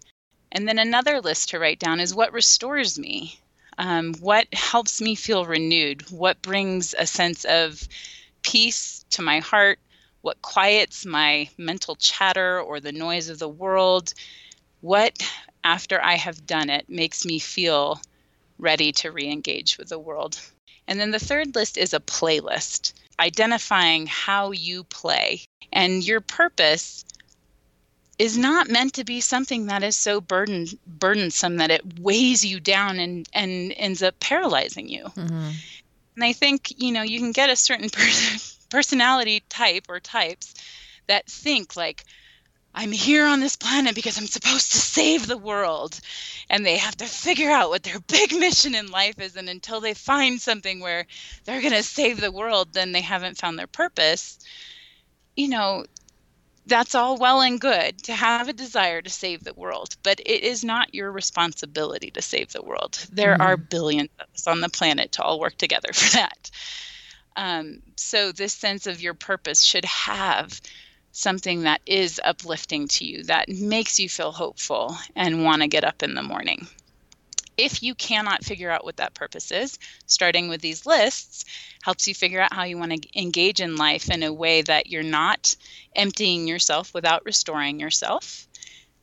And 0.53 0.67
then 0.67 0.79
another 0.79 1.21
list 1.21 1.51
to 1.51 1.59
write 1.59 1.79
down 1.79 2.01
is 2.01 2.15
what 2.15 2.33
restores 2.33 2.99
me, 2.99 3.39
um, 3.79 4.15
what 4.15 4.53
helps 4.53 5.01
me 5.01 5.15
feel 5.15 5.45
renewed, 5.45 6.11
what 6.11 6.41
brings 6.43 6.95
a 6.99 7.07
sense 7.07 7.45
of 7.45 7.87
peace 8.47 9.05
to 9.11 9.23
my 9.23 9.41
heart, 9.41 9.79
what 10.23 10.41
quiets 10.41 11.05
my 11.05 11.49
mental 11.59 11.97
chatter 11.97 12.61
or 12.61 12.79
the 12.81 12.93
noise 12.93 13.29
of 13.29 13.39
the 13.41 13.49
world, 13.49 14.15
what, 14.81 15.21
after 15.65 16.01
I 16.03 16.15
have 16.15 16.47
done 16.47 16.71
it, 16.71 16.89
makes 16.89 17.25
me 17.25 17.41
feel 17.41 18.01
ready 18.59 18.93
to 18.93 19.11
re 19.11 19.29
engage 19.29 19.77
with 19.79 19.89
the 19.89 19.99
world. 19.99 20.41
And 20.87 21.01
then 21.01 21.11
the 21.11 21.19
third 21.19 21.57
list 21.57 21.77
is 21.77 21.93
a 21.93 22.01
playlist, 22.01 22.93
identifying 23.19 24.07
how 24.07 24.53
you 24.53 24.85
play. 24.85 25.43
And 25.73 26.07
your 26.07 26.21
purpose 26.21 27.05
is 28.19 28.39
not 28.39 28.71
meant 28.71 28.95
to 28.95 29.05
be 29.05 29.21
something 29.21 29.67
that 29.67 29.83
is 29.83 29.97
so 29.97 30.21
burden 30.21 30.67
burdensome 30.87 31.57
that 31.57 31.71
it 31.71 31.99
weighs 31.99 32.45
you 32.45 32.61
down 32.61 32.99
and 32.99 33.29
and 33.33 33.75
ends 33.77 34.03
up 34.03 34.19
paralyzing 34.21 34.89
you. 34.89 35.05
Mm-hmm. 35.05 35.51
And 36.17 36.25
I 36.25 36.33
think 36.33 36.73
you 36.79 36.93
know 36.93 37.03
you 37.03 37.21
can 37.21 37.33
get 37.33 37.51
a 37.51 37.57
certain 37.57 37.91
personality 38.71 39.45
type 39.49 39.85
or 39.89 40.01
types 40.01 40.55
that 41.07 41.27
think 41.27 41.77
like 41.77 42.05
I'm 42.79 42.93
here 42.93 43.25
on 43.25 43.41
this 43.41 43.57
planet 43.57 43.95
because 43.95 44.19
I'm 44.19 44.27
supposed 44.27 44.73
to 44.73 44.79
save 44.79 45.27
the 45.27 45.39
world. 45.39 45.99
And 46.51 46.65
they 46.65 46.77
have 46.77 46.97
to 46.99 47.07
figure 47.07 47.51
out 47.51 47.71
what 47.71 47.83
their 47.83 48.01
big 48.07 48.33
mission 48.33 48.75
in 48.75 48.91
life 48.91 49.19
is. 49.19 49.35
And 49.37 49.49
until 49.49 49.81
they 49.81 49.95
find 49.95 50.39
something 50.39 50.81
where 50.81 51.07
they're 51.45 51.63
going 51.63 51.73
to 51.73 51.83
save 51.83 52.21
the 52.21 52.31
world, 52.31 52.75
then 52.75 52.93
they 52.93 53.01
haven't 53.01 53.39
found 53.39 53.59
their 53.59 53.67
purpose. 53.67 54.39
You 55.37 55.49
know, 55.49 55.87
that's 56.67 56.95
all 56.95 57.17
well 57.17 57.41
and 57.41 57.61
good 57.61 58.03
to 58.05 58.13
have 58.13 58.49
a 58.49 58.53
desire 58.53 59.01
to 59.01 59.11
save 59.11 59.45
the 59.45 59.55
world, 59.55 59.97
but 60.03 60.21
it 60.21 60.43
is 60.43 60.65
not 60.65 60.95
your 60.95 61.11
responsibility 61.11 62.11
to 62.11 62.23
save 62.23 62.53
the 62.53 62.63
world. 62.63 63.07
There 63.13 63.33
mm-hmm. 63.35 63.43
are 63.43 63.57
billions 63.57 64.11
of 64.19 64.27
us 64.35 64.47
on 64.47 64.61
the 64.61 64.69
planet 64.69 65.13
to 65.13 65.23
all 65.23 65.39
work 65.39 65.57
together 65.57 65.91
for 65.95 66.17
that. 66.17 66.51
Um, 67.37 67.83
so, 67.97 68.33
this 68.33 68.55
sense 68.55 68.87
of 68.87 69.01
your 69.01 69.15
purpose 69.15 69.63
should 69.63 69.85
have 69.85 70.61
something 71.13 71.63
that 71.63 71.81
is 71.87 72.21
uplifting 72.23 72.89
to 72.89 73.05
you, 73.05 73.23
that 73.25 73.49
makes 73.49 73.99
you 73.99 74.09
feel 74.09 74.33
hopeful 74.33 74.97
and 75.15 75.45
want 75.45 75.63
to 75.63 75.69
get 75.69 75.85
up 75.85 76.03
in 76.03 76.15
the 76.15 76.23
morning. 76.23 76.67
If 77.57 77.83
you 77.83 77.95
cannot 77.95 78.45
figure 78.45 78.71
out 78.71 78.85
what 78.85 78.99
that 78.99 79.15
purpose 79.15 79.51
is, 79.51 79.79
starting 80.07 80.49
with 80.49 80.61
these 80.61 80.85
lists 80.85 81.45
helps 81.83 82.07
you 82.07 82.15
figure 82.15 82.41
out 82.41 82.53
how 82.53 82.65
you 82.65 82.79
want 82.79 83.03
to 83.03 83.19
engage 83.19 83.61
in 83.61 83.77
life 83.77 84.11
in 84.11 84.23
a 84.23 84.33
way 84.33 84.63
that 84.63 84.89
you're 84.89 85.03
not 85.03 85.55
emptying 85.95 86.47
yourself 86.47 86.93
without 86.93 87.25
restoring 87.25 87.81
yourself, 87.81 88.47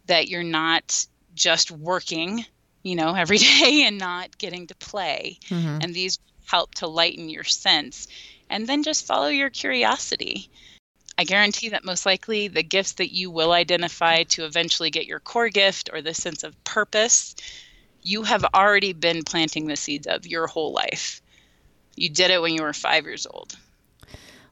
that 0.06 0.28
you're 0.28 0.44
not 0.44 1.06
just 1.34 1.72
working, 1.72 2.46
you 2.84 2.96
know, 2.96 3.16
every 3.16 3.38
day 3.60 3.84
and 3.86 3.98
not 3.98 4.38
getting 4.38 4.68
to 4.68 4.76
play. 4.76 5.40
Mm-hmm. 5.50 5.80
And 5.82 5.94
these 5.94 6.20
help 6.46 6.76
to 6.76 6.88
lighten 6.88 7.30
your 7.30 7.44
sense. 7.44 8.08
And 8.50 8.68
then 8.68 8.84
just 8.84 9.06
follow 9.06 9.28
your 9.28 9.50
curiosity. 9.50 10.50
I 11.18 11.24
guarantee 11.24 11.70
that 11.70 11.86
most 11.86 12.06
likely 12.06 12.48
the 12.48 12.64
gifts 12.64 12.94
that 12.94 13.14
you 13.14 13.30
will 13.30 13.52
identify 13.52 14.24
to 14.24 14.46
eventually 14.46 14.90
get 14.90 15.06
your 15.06 15.20
core 15.20 15.50
gift 15.50 15.90
or 15.94 16.02
the 16.02 16.14
sense 16.14 16.44
of 16.44 16.64
purpose, 16.64 17.36
you 18.04 18.24
have 18.24 18.46
already 18.54 18.94
been 18.94 19.24
planting 19.24 19.68
the 19.68 19.76
seeds 19.76 20.08
of 20.08 20.28
your 20.28 20.48
whole 20.48 20.74
life. 20.74 21.22
You 21.96 22.10
did 22.10 22.32
it 22.32 22.42
when 22.42 22.54
you 22.54 22.64
were 22.64 22.74
five 22.74 23.06
years 23.06 23.26
old. 23.28 23.56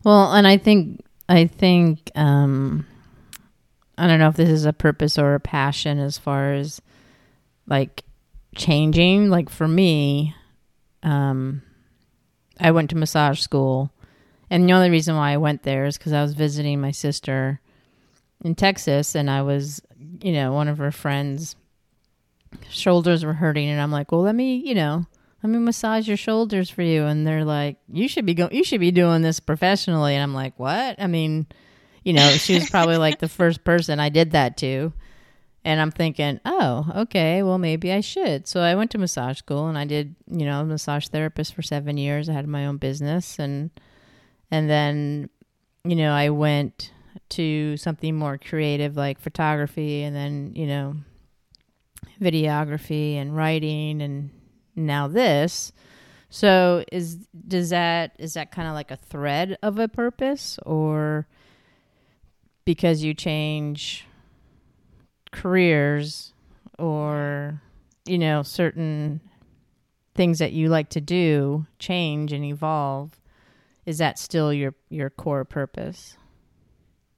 Well, 0.03 0.34
and 0.34 0.48
I 0.48 0.58
think 0.58 1.01
I 1.29 1.48
think 1.48 2.12
um, 2.15 2.86
I 3.98 4.08
don't 4.08 4.20
know 4.20 4.29
if 4.29 4.36
this 4.36 4.50
is 4.50 4.65
a 4.65 4.74
purpose 4.74 5.17
or 5.17 5.36
a 5.36 5.39
passion 5.39 6.00
as 6.00 6.17
far 6.17 6.53
as 6.53 6.81
like 7.67 8.03
changing. 8.55 9.29
Like 9.29 9.50
for 9.50 9.67
me, 9.67 10.36
um, 11.03 11.62
I 12.60 12.72
went 12.72 12.89
to 12.91 12.96
massage 12.96 13.39
school, 13.39 13.91
and 14.50 14.67
the 14.67 14.74
only 14.74 14.89
reason 14.89 15.15
why 15.15 15.31
I 15.31 15.38
went 15.38 15.63
there 15.63 15.86
is 15.86 15.98
because 15.98 16.13
I 16.13 16.22
was 16.22 16.34
visiting 16.34 16.81
my 16.81 16.91
sister 16.91 17.60
in 18.43 18.55
Texas, 18.55 19.13
and 19.13 19.29
I 19.29 19.41
was, 19.41 19.81
you 20.22 20.31
know, 20.31 20.53
one 20.53 20.67
of 20.67 20.79
her 20.79 20.91
friends' 20.91 21.55
shoulders 22.70 23.24
were 23.25 23.34
hurting, 23.34 23.70
and 23.70 23.81
I'm 23.81 23.91
like, 23.91 24.12
well, 24.12 24.22
let 24.22 24.36
me, 24.36 24.55
you 24.55 24.75
know, 24.75 25.05
let 25.43 25.50
me 25.50 25.60
massage 25.60 26.08
your 26.08 26.17
shoulders 26.17 26.70
for 26.70 26.81
you, 26.81 27.05
and 27.05 27.25
they're 27.25 27.46
like, 27.46 27.77
you 27.91 28.08
should 28.08 28.25
be 28.25 28.34
going, 28.34 28.53
you 28.53 28.63
should 28.63 28.79
be 28.79 28.91
doing 28.91 29.22
this 29.22 29.39
professionally, 29.39 30.15
and 30.15 30.24
I'm 30.24 30.34
like, 30.34 30.58
what? 30.58 30.96
I 31.00 31.08
mean 31.08 31.48
you 32.03 32.13
know, 32.13 32.29
she 32.31 32.55
was 32.55 32.70
probably 32.70 32.98
like 32.98 33.20
the 33.20 33.29
first 33.29 33.63
person 33.63 34.00
I 34.00 34.10
did 34.10 34.31
that 34.31 34.58
to. 34.58 34.93
And 35.63 35.79
I'm 35.79 35.91
thinking, 35.91 36.39
oh, 36.43 36.91
okay, 37.01 37.43
well, 37.43 37.60
maybe 37.60 37.91
I 37.91 38.01
should. 38.01 38.48
So 38.48 38.62
I 38.62 38.74
went 38.74 38.89
to 38.91 38.98
massage 38.98 39.38
school 39.38 39.67
and 39.67 39.77
I 39.77 39.86
did, 39.86 40.15
you 40.27 40.46
know, 40.46 40.65
massage 40.65 41.08
therapist 41.08 41.53
for 41.53 41.62
seven 41.62 41.98
years. 41.98 42.29
I 42.29 42.34
had 42.34 42.48
my 42.48 42.65
own 42.65 42.77
business. 42.77 43.38
And, 43.38 43.70
and 44.50 44.67
then, 44.67 45.29
you 45.84 45.96
know, 45.96 46.13
I 46.13 46.31
went 46.31 46.91
to 47.29 47.77
something 47.77 48.15
more 48.15 48.39
creative 48.39 48.98
like 48.98 49.20
photography 49.20 50.01
and 50.01 50.15
then, 50.15 50.53
you 50.55 50.65
know, 50.65 50.96
videography 52.22 53.16
and 53.16 53.36
writing 53.36 54.01
and 54.01 54.30
now 54.75 55.08
this. 55.08 55.72
So 56.30 56.84
is, 56.92 57.16
does 57.48 57.72
that, 57.72 58.16
is 58.20 58.36
that 58.36 58.51
kind 58.51 58.68
of 58.68 58.74
like 58.74 58.92
a 58.92 58.96
thread 58.96 59.58
of 59.62 59.80
a 59.80 59.88
purpose 59.88 60.60
or, 60.66 61.28
because 62.63 63.04
you 63.04 63.13
change 63.13 64.06
careers 65.32 66.34
or 66.78 67.62
you 68.06 68.18
know 68.18 68.44
certain 68.44 69.22
things 70.13 70.40
that 70.40 70.51
you 70.51 70.70
like 70.70 70.90
to 70.90 71.01
do 71.01 71.66
change 71.80 72.34
and 72.34 72.44
evolve 72.44 73.20
is 73.86 73.98
that 74.00 74.20
still 74.20 74.51
your 74.51 74.75
your 74.90 75.10
core 75.10 75.46
purpose 75.46 76.18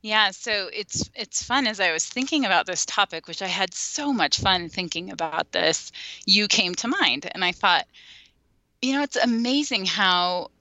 yeah 0.03 0.29
so 0.29 0.69
it's 0.71 1.09
it's 1.15 1.41
fun 1.41 1.65
as 1.65 1.79
i 1.79 1.91
was 1.91 2.05
thinking 2.05 2.45
about 2.45 2.67
this 2.67 2.85
topic 2.85 3.27
which 3.27 3.41
i 3.41 3.47
had 3.47 3.73
so 3.73 4.13
much 4.13 4.39
fun 4.39 4.69
thinking 4.69 5.09
about 5.09 5.51
this 5.51 5.91
you 6.25 6.47
came 6.47 6.75
to 6.75 6.87
mind 6.87 7.27
and 7.33 7.43
i 7.43 7.51
thought 7.51 7.87
you 8.83 8.93
know 8.93 9.01
it's 9.01 9.15
amazing 9.15 9.85
how 9.85 10.51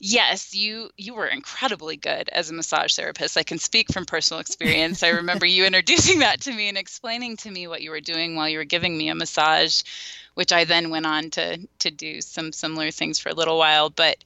yes 0.00 0.54
you 0.54 0.90
you 0.96 1.14
were 1.14 1.26
incredibly 1.26 1.96
good 1.96 2.28
as 2.28 2.50
a 2.50 2.54
massage 2.54 2.94
therapist. 2.94 3.36
I 3.36 3.42
can 3.42 3.58
speak 3.58 3.92
from 3.92 4.06
personal 4.06 4.40
experience. 4.40 5.02
I 5.02 5.08
remember 5.08 5.46
you 5.46 5.64
introducing 5.66 6.20
that 6.20 6.42
to 6.42 6.52
me 6.52 6.68
and 6.68 6.78
explaining 6.78 7.36
to 7.38 7.50
me 7.50 7.66
what 7.66 7.82
you 7.82 7.90
were 7.90 8.00
doing 8.00 8.36
while 8.36 8.48
you 8.48 8.58
were 8.58 8.64
giving 8.64 8.96
me 8.96 9.08
a 9.08 9.14
massage 9.14 9.82
which 10.34 10.52
i 10.52 10.64
then 10.64 10.90
went 10.90 11.06
on 11.06 11.30
to 11.30 11.58
to 11.80 11.90
do 11.90 12.20
some 12.20 12.52
similar 12.52 12.90
things 12.90 13.18
for 13.18 13.28
a 13.28 13.34
little 13.34 13.58
while 13.58 13.90
but 13.90 14.16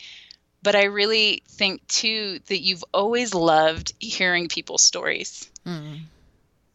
but 0.63 0.75
i 0.75 0.85
really 0.85 1.43
think 1.49 1.87
too 1.89 2.39
that 2.47 2.61
you've 2.61 2.85
always 2.93 3.35
loved 3.35 3.93
hearing 3.99 4.49
people's 4.49 4.83
stories 4.83 5.51
mm. 5.67 6.01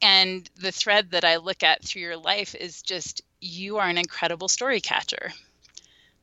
and 0.02 0.50
the 0.58 0.72
thread 0.72 1.12
that 1.12 1.26
i 1.26 1.38
look 1.38 1.64
at 1.64 1.84
through 1.84 2.02
your 2.02 2.18
life 2.18 2.56
is 2.56 2.82
just 2.82 3.22
you 3.40 3.78
are 3.78 3.88
an 3.88 3.98
incredible 3.98 4.48
story 4.48 4.82
catcher 4.82 5.32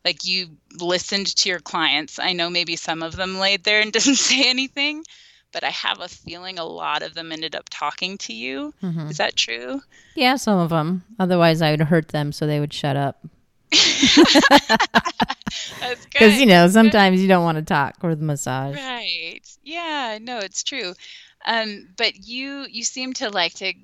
like 0.04 0.24
you 0.24 0.48
listened 0.78 1.34
to 1.34 1.48
your 1.48 1.60
clients. 1.60 2.18
I 2.18 2.34
know 2.34 2.50
maybe 2.50 2.76
some 2.76 3.02
of 3.02 3.16
them 3.16 3.38
laid 3.38 3.64
there 3.64 3.80
and 3.80 3.92
didn't 3.92 4.16
say 4.16 4.48
anything, 4.48 5.04
but 5.52 5.64
I 5.64 5.70
have 5.70 6.00
a 6.00 6.08
feeling 6.08 6.58
a 6.58 6.64
lot 6.64 7.02
of 7.02 7.14
them 7.14 7.32
ended 7.32 7.54
up 7.54 7.68
talking 7.70 8.18
to 8.18 8.32
you. 8.32 8.74
Mm-hmm. 8.82 9.08
Is 9.08 9.16
that 9.16 9.36
true? 9.36 9.80
Yeah, 10.14 10.36
some 10.36 10.58
of 10.58 10.70
them. 10.70 11.04
Otherwise, 11.18 11.62
I 11.62 11.70
would 11.70 11.80
hurt 11.80 12.08
them 12.08 12.32
so 12.32 12.46
they 12.46 12.60
would 12.60 12.72
shut 12.72 12.96
up. 12.96 13.24
Because 16.12 16.38
you 16.40 16.46
know 16.46 16.68
sometimes 16.68 17.20
you 17.20 17.28
don't 17.28 17.44
want 17.44 17.56
to 17.56 17.62
talk 17.62 17.96
or 18.02 18.14
the 18.14 18.24
massage. 18.24 18.76
Right. 18.76 19.42
Yeah. 19.62 20.18
No, 20.20 20.38
it's 20.38 20.62
true. 20.62 20.94
Um, 21.46 21.88
but 21.96 22.26
you 22.26 22.66
you 22.70 22.82
seem 22.82 23.12
to 23.14 23.30
like 23.30 23.54
to 23.54 23.74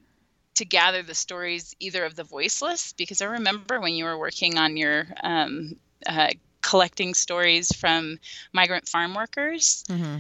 to 0.54 0.64
gather 0.64 1.02
the 1.02 1.14
stories 1.14 1.74
either 1.78 2.04
of 2.04 2.16
the 2.16 2.24
voiceless 2.24 2.92
because 2.92 3.20
I 3.20 3.26
remember 3.26 3.80
when 3.80 3.94
you 3.94 4.04
were 4.04 4.18
working 4.18 4.58
on 4.58 4.76
your 4.76 5.06
um, 5.22 5.76
uh, 6.06 6.30
collecting 6.62 7.14
stories 7.14 7.72
from 7.72 8.18
migrant 8.52 8.88
farm 8.88 9.14
workers. 9.14 9.84
Mm-hmm. 9.88 10.18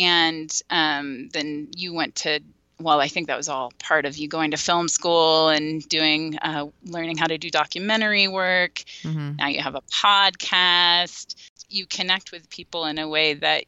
And 0.00 0.62
um, 0.70 1.28
then 1.32 1.68
you 1.74 1.94
went 1.94 2.16
to, 2.16 2.40
well, 2.80 3.00
I 3.00 3.08
think 3.08 3.26
that 3.26 3.36
was 3.36 3.48
all 3.48 3.72
part 3.78 4.06
of 4.06 4.16
you 4.16 4.28
going 4.28 4.52
to 4.52 4.56
film 4.56 4.88
school 4.88 5.48
and 5.48 5.86
doing, 5.88 6.38
uh, 6.38 6.66
learning 6.84 7.16
how 7.16 7.26
to 7.26 7.38
do 7.38 7.50
documentary 7.50 8.28
work. 8.28 8.84
Mm-hmm. 9.02 9.36
Now 9.36 9.48
you 9.48 9.60
have 9.60 9.74
a 9.74 9.82
podcast. 9.82 11.34
You 11.68 11.86
connect 11.86 12.32
with 12.32 12.48
people 12.50 12.84
in 12.86 12.98
a 12.98 13.08
way 13.08 13.34
that 13.34 13.64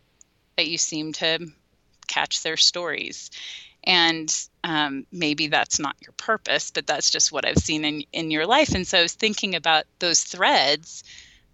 that 0.56 0.68
you 0.68 0.78
seem 0.78 1.12
to 1.14 1.50
catch 2.06 2.42
their 2.42 2.56
stories 2.56 3.30
and 3.84 4.46
um, 4.62 5.06
maybe 5.10 5.46
that's 5.46 5.78
not 5.78 5.96
your 6.02 6.12
purpose 6.18 6.70
but 6.70 6.86
that's 6.86 7.08
just 7.08 7.32
what 7.32 7.46
i've 7.46 7.56
seen 7.56 7.84
in, 7.84 8.02
in 8.12 8.30
your 8.30 8.46
life 8.46 8.74
and 8.74 8.86
so 8.86 8.98
i 8.98 9.02
was 9.02 9.14
thinking 9.14 9.54
about 9.54 9.84
those 10.00 10.22
threads 10.22 11.02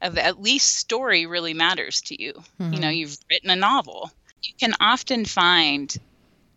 of 0.02 0.18
at 0.18 0.40
least 0.40 0.74
story 0.74 1.26
really 1.26 1.54
matters 1.54 2.00
to 2.02 2.22
you. 2.22 2.32
Mm-hmm. 2.60 2.72
You 2.72 2.80
know, 2.80 2.88
mm-hmm. 2.88 2.96
you've 2.96 3.18
written 3.30 3.50
a 3.50 3.56
novel. 3.56 4.10
You 4.42 4.52
can 4.58 4.74
often 4.80 5.24
find 5.24 5.94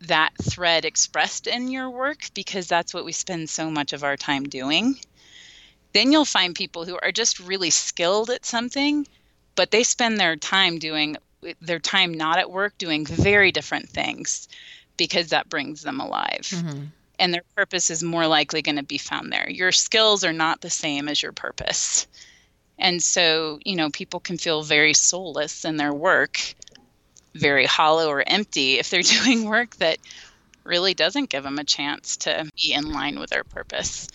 that 0.01 0.31
thread 0.41 0.85
expressed 0.85 1.47
in 1.47 1.69
your 1.69 1.89
work 1.89 2.19
because 2.33 2.67
that's 2.67 2.93
what 2.93 3.05
we 3.05 3.11
spend 3.11 3.49
so 3.49 3.69
much 3.69 3.93
of 3.93 4.03
our 4.03 4.17
time 4.17 4.43
doing. 4.43 4.97
Then 5.93 6.11
you'll 6.11 6.25
find 6.25 6.55
people 6.55 6.85
who 6.85 6.97
are 7.01 7.11
just 7.11 7.39
really 7.39 7.69
skilled 7.69 8.29
at 8.29 8.45
something, 8.45 9.07
but 9.55 9.71
they 9.71 9.83
spend 9.83 10.19
their 10.19 10.35
time 10.35 10.79
doing 10.79 11.17
their 11.61 11.79
time 11.79 12.13
not 12.13 12.37
at 12.37 12.51
work 12.51 12.77
doing 12.77 13.05
very 13.05 13.51
different 13.51 13.89
things 13.89 14.47
because 14.97 15.29
that 15.29 15.49
brings 15.49 15.81
them 15.81 15.99
alive. 15.99 16.41
Mm-hmm. 16.49 16.85
And 17.17 17.33
their 17.33 17.43
purpose 17.55 17.89
is 17.89 18.03
more 18.03 18.27
likely 18.27 18.61
going 18.61 18.75
to 18.77 18.83
be 18.83 18.97
found 18.97 19.31
there. 19.31 19.49
Your 19.49 19.71
skills 19.71 20.23
are 20.23 20.33
not 20.33 20.61
the 20.61 20.69
same 20.69 21.09
as 21.09 21.21
your 21.21 21.31
purpose. 21.31 22.07
And 22.77 23.03
so, 23.03 23.59
you 23.65 23.75
know, 23.75 23.89
people 23.89 24.21
can 24.21 24.37
feel 24.37 24.63
very 24.63 24.93
soulless 24.93 25.65
in 25.65 25.75
their 25.75 25.93
work, 25.93 26.39
very 27.35 27.65
hollow 27.65 28.07
or 28.07 28.23
empty 28.27 28.79
if 28.79 28.89
they're 28.89 29.01
doing 29.23 29.45
work 29.45 29.75
that 29.77 29.97
really 30.63 30.93
doesn't 30.93 31.29
give 31.29 31.43
them 31.43 31.57
a 31.57 31.63
chance 31.63 32.17
to 32.17 32.49
be 32.55 32.73
in 32.73 32.91
line 32.91 33.19
with 33.19 33.29
their 33.29 33.43
purpose. 33.43 34.07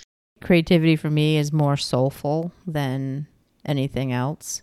Creativity 0.43 0.97
for 0.97 1.11
me 1.11 1.37
is 1.39 1.53
more 1.53 1.77
soulful 1.77 2.53
than 2.67 3.27
anything 3.65 4.13
else. 4.13 4.63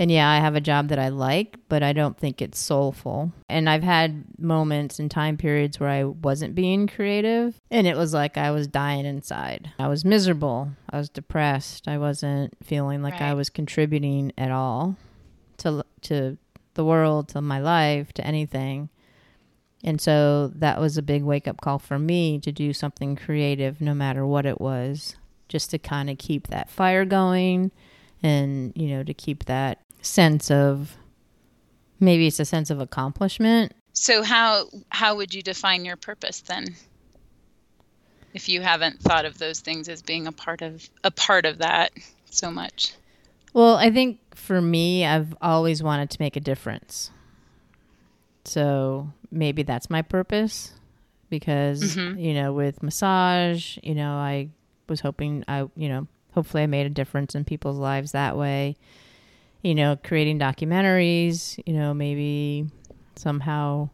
And 0.00 0.10
yeah, 0.10 0.30
I 0.30 0.38
have 0.38 0.54
a 0.54 0.62
job 0.62 0.88
that 0.88 0.98
I 0.98 1.10
like, 1.10 1.56
but 1.68 1.82
I 1.82 1.92
don't 1.92 2.16
think 2.16 2.40
it's 2.40 2.58
soulful. 2.58 3.32
And 3.50 3.68
I've 3.68 3.82
had 3.82 4.24
moments 4.38 4.98
and 4.98 5.10
time 5.10 5.36
periods 5.36 5.78
where 5.78 5.90
I 5.90 6.04
wasn't 6.04 6.54
being 6.54 6.86
creative, 6.86 7.54
and 7.70 7.86
it 7.86 7.98
was 7.98 8.14
like 8.14 8.38
I 8.38 8.50
was 8.50 8.66
dying 8.66 9.04
inside. 9.04 9.70
I 9.78 9.88
was 9.88 10.02
miserable. 10.02 10.70
I 10.88 10.96
was 10.96 11.10
depressed. 11.10 11.86
I 11.86 11.98
wasn't 11.98 12.54
feeling 12.62 13.02
like 13.02 13.20
right. 13.20 13.24
I 13.24 13.34
was 13.34 13.50
contributing 13.50 14.32
at 14.38 14.50
all 14.50 14.96
to 15.58 15.84
to 16.02 16.38
the 16.74 16.84
world, 16.84 17.28
to 17.28 17.40
my 17.40 17.60
life, 17.60 18.12
to 18.14 18.26
anything. 18.26 18.88
And 19.82 20.00
so 20.00 20.48
that 20.56 20.80
was 20.80 20.98
a 20.98 21.02
big 21.02 21.22
wake 21.22 21.48
up 21.48 21.60
call 21.60 21.78
for 21.78 21.98
me 21.98 22.38
to 22.40 22.52
do 22.52 22.72
something 22.72 23.16
creative 23.16 23.80
no 23.80 23.94
matter 23.94 24.26
what 24.26 24.46
it 24.46 24.60
was, 24.60 25.16
just 25.48 25.70
to 25.70 25.78
kind 25.78 26.10
of 26.10 26.18
keep 26.18 26.48
that 26.48 26.68
fire 26.68 27.04
going 27.04 27.70
and, 28.22 28.72
you 28.76 28.88
know, 28.88 29.02
to 29.02 29.14
keep 29.14 29.46
that 29.46 29.80
sense 30.02 30.50
of 30.50 30.96
Maybe 32.00 32.26
it's 32.26 32.40
a 32.40 32.46
sense 32.46 32.70
of 32.70 32.80
accomplishment. 32.80 33.72
So 33.92 34.22
how 34.22 34.68
how 34.88 35.16
would 35.16 35.34
you 35.34 35.42
define 35.42 35.84
your 35.84 35.96
purpose 35.96 36.40
then? 36.40 36.74
If 38.32 38.48
you 38.48 38.62
haven't 38.62 39.00
thought 39.00 39.26
of 39.26 39.38
those 39.38 39.60
things 39.60 39.88
as 39.88 40.00
being 40.00 40.26
a 40.26 40.32
part 40.32 40.62
of 40.62 40.88
a 41.04 41.10
part 41.10 41.44
of 41.44 41.58
that 41.58 41.92
so 42.30 42.50
much. 42.50 42.94
Well, 43.52 43.76
I 43.76 43.90
think 43.90 44.18
for 44.50 44.60
me, 44.60 45.06
I've 45.06 45.32
always 45.40 45.80
wanted 45.80 46.10
to 46.10 46.16
make 46.18 46.34
a 46.34 46.40
difference. 46.40 47.12
So 48.44 49.12
maybe 49.30 49.62
that's 49.62 49.88
my 49.88 50.02
purpose 50.02 50.72
because, 51.28 51.94
mm-hmm. 51.94 52.18
you 52.18 52.34
know, 52.34 52.52
with 52.52 52.82
massage, 52.82 53.78
you 53.84 53.94
know, 53.94 54.14
I 54.14 54.48
was 54.88 54.98
hoping 54.98 55.44
I, 55.46 55.68
you 55.76 55.88
know, 55.88 56.08
hopefully 56.34 56.64
I 56.64 56.66
made 56.66 56.84
a 56.84 56.90
difference 56.90 57.36
in 57.36 57.44
people's 57.44 57.78
lives 57.78 58.10
that 58.10 58.36
way. 58.36 58.74
You 59.62 59.76
know, 59.76 59.96
creating 60.02 60.40
documentaries, 60.40 61.56
you 61.64 61.74
know, 61.74 61.94
maybe 61.94 62.66
somehow 63.14 63.90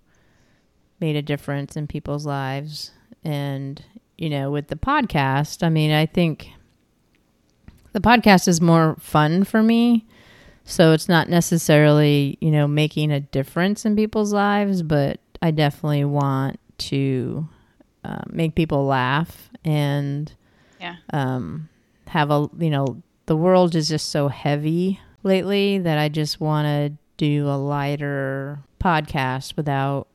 made 1.01 1.17
a 1.17 1.23
difference 1.23 1.77
in 1.77 1.87
people's 1.87 2.25
lives. 2.25 2.93
And, 3.25 3.85
you 4.17 4.31
know, 4.31 4.51
with 4.51 4.69
the 4.69 4.77
podcast, 4.77 5.63
I 5.63 5.69
mean, 5.69 5.93
I 5.93 6.07
think 6.07 6.49
the 7.93 8.01
podcast 8.01 8.49
is 8.49 8.63
more 8.63 8.97
fun 8.99 9.45
for 9.45 9.63
me. 9.63 10.07
So 10.69 10.93
it's 10.93 11.09
not 11.09 11.29
necessarily, 11.29 12.37
you 12.41 12.51
know, 12.51 12.67
making 12.67 13.13
a 13.13 13.21
difference 13.21 13.85
in 13.85 13.95
people's 13.95 14.33
lives, 14.33 14.83
but 14.83 15.21
I 15.41 15.53
definitely 15.53 16.05
want 16.05 16.59
to 16.79 17.49
uh, 18.05 18.23
make 18.29 18.57
people 18.57 18.85
laugh 18.85 19.49
and 19.65 20.33
yeah. 20.81 20.97
um, 21.13 21.69
have 22.09 22.31
a 22.31 22.49
you 22.59 22.71
know 22.71 23.03
the 23.27 23.37
world 23.37 23.75
is 23.75 23.89
just 23.89 24.11
so 24.11 24.29
heavy 24.29 25.01
lately 25.23 25.79
that 25.79 25.99
I 25.99 26.09
just 26.09 26.41
want 26.41 26.67
to 26.67 26.97
do 27.17 27.49
a 27.49 27.57
lighter 27.57 28.61
podcast 28.81 29.57
without 29.57 30.09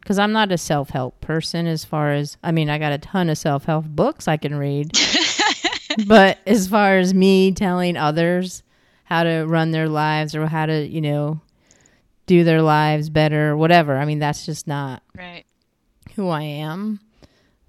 because 0.00 0.18
I'm 0.18 0.32
not 0.32 0.50
a 0.50 0.58
self 0.58 0.90
help 0.90 1.20
person 1.20 1.66
as 1.66 1.84
far 1.84 2.12
as 2.12 2.36
I 2.42 2.52
mean 2.52 2.68
I 2.68 2.78
got 2.78 2.92
a 2.92 2.98
ton 2.98 3.28
of 3.30 3.38
self 3.38 3.64
help 3.64 3.84
books 3.86 4.28
I 4.28 4.36
can 4.36 4.54
read, 4.54 4.92
but 6.06 6.38
as 6.46 6.68
far 6.68 6.98
as 6.98 7.14
me 7.14 7.52
telling 7.52 7.96
others 7.96 8.62
how 9.10 9.24
to 9.24 9.44
run 9.44 9.72
their 9.72 9.88
lives 9.88 10.34
or 10.34 10.46
how 10.46 10.66
to 10.66 10.86
you 10.86 11.00
know 11.00 11.40
do 12.26 12.44
their 12.44 12.62
lives 12.62 13.10
better, 13.10 13.50
or 13.50 13.56
whatever. 13.56 13.96
I 13.96 14.04
mean 14.04 14.20
that's 14.20 14.46
just 14.46 14.66
not 14.66 15.02
right 15.16 15.44
who 16.14 16.28
I 16.28 16.42
am. 16.42 17.00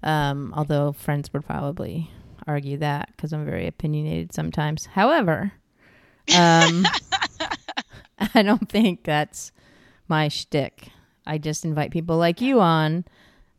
Um, 0.02 0.52
although 0.56 0.92
friends 0.92 1.32
would 1.32 1.44
probably 1.44 2.10
argue 2.46 2.76
that 2.78 3.10
because 3.14 3.32
I'm 3.32 3.44
very 3.44 3.66
opinionated 3.66 4.32
sometimes. 4.32 4.86
However, 4.86 5.52
um, 6.36 6.86
I 8.34 8.42
don't 8.42 8.68
think 8.68 9.04
that's 9.04 9.52
my 10.08 10.28
shtick. 10.28 10.88
I 11.26 11.38
just 11.38 11.64
invite 11.64 11.92
people 11.92 12.16
like 12.16 12.40
you 12.40 12.60
on 12.60 13.04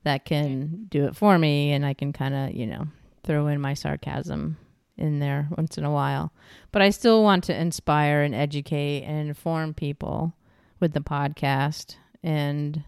that 0.04 0.26
can 0.26 0.88
do 0.90 1.06
it 1.06 1.16
for 1.16 1.38
me, 1.38 1.72
and 1.72 1.86
I 1.86 1.94
can 1.94 2.12
kind 2.12 2.34
of, 2.34 2.52
you 2.54 2.68
know, 2.68 2.88
throw 3.24 3.48
in 3.48 3.62
my 3.62 3.74
sarcasm 3.74 4.58
in 4.98 5.20
there 5.20 5.48
once 5.58 5.78
in 5.78 5.84
a 5.84 5.92
while. 5.92 6.32
But 6.72 6.82
I 6.82 6.90
still 6.90 7.24
want 7.24 7.44
to 7.46 7.60
inspire 7.60 8.22
and 8.22 8.36
educate 8.36 9.04
and 9.04 9.28
inform 9.28 9.74
people 9.74 10.34
with 10.80 10.94
the 10.94 11.02
podcast 11.02 11.96
and, 12.22 12.84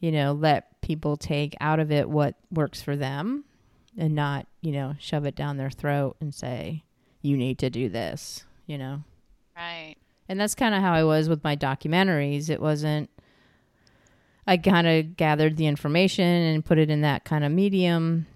you 0.00 0.10
know, 0.12 0.32
let 0.32 0.80
people 0.80 1.16
take 1.16 1.56
out 1.60 1.80
of 1.80 1.92
it 1.92 2.08
what 2.08 2.34
works 2.50 2.82
for 2.82 2.96
them 2.96 3.44
and 3.96 4.14
not, 4.14 4.46
you 4.60 4.72
know, 4.72 4.94
shove 4.98 5.26
it 5.26 5.34
down 5.34 5.56
their 5.56 5.70
throat 5.70 6.16
and 6.20 6.34
say, 6.34 6.84
you 7.22 7.36
need 7.36 7.58
to 7.58 7.70
do 7.70 7.88
this, 7.88 8.44
you 8.66 8.78
know? 8.78 9.02
Right. 9.56 9.96
And 10.28 10.38
that's 10.38 10.54
kind 10.54 10.74
of 10.74 10.82
how 10.82 10.92
I 10.92 11.04
was 11.04 11.28
with 11.28 11.42
my 11.42 11.56
documentaries. 11.56 12.50
It 12.50 12.60
wasn't, 12.60 13.10
I 14.46 14.56
kind 14.56 14.86
of 14.86 15.16
gathered 15.16 15.56
the 15.56 15.66
information 15.66 16.24
and 16.24 16.64
put 16.64 16.78
it 16.78 16.90
in 16.90 17.00
that 17.02 17.24
kind 17.24 17.44
of 17.44 17.52
medium 17.52 18.26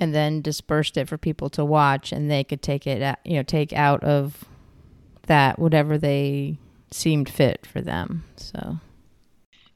and 0.00 0.14
then 0.14 0.40
dispersed 0.40 0.96
it 0.96 1.08
for 1.08 1.18
people 1.18 1.50
to 1.50 1.64
watch 1.64 2.12
and 2.12 2.30
they 2.30 2.44
could 2.44 2.62
take 2.62 2.86
it, 2.86 3.18
you 3.24 3.34
know, 3.34 3.42
take 3.42 3.72
out 3.72 4.02
of 4.04 4.44
that 5.26 5.58
whatever 5.58 5.98
they 5.98 6.58
seemed 6.90 7.28
fit 7.28 7.66
for 7.66 7.80
them. 7.80 8.24
So 8.36 8.78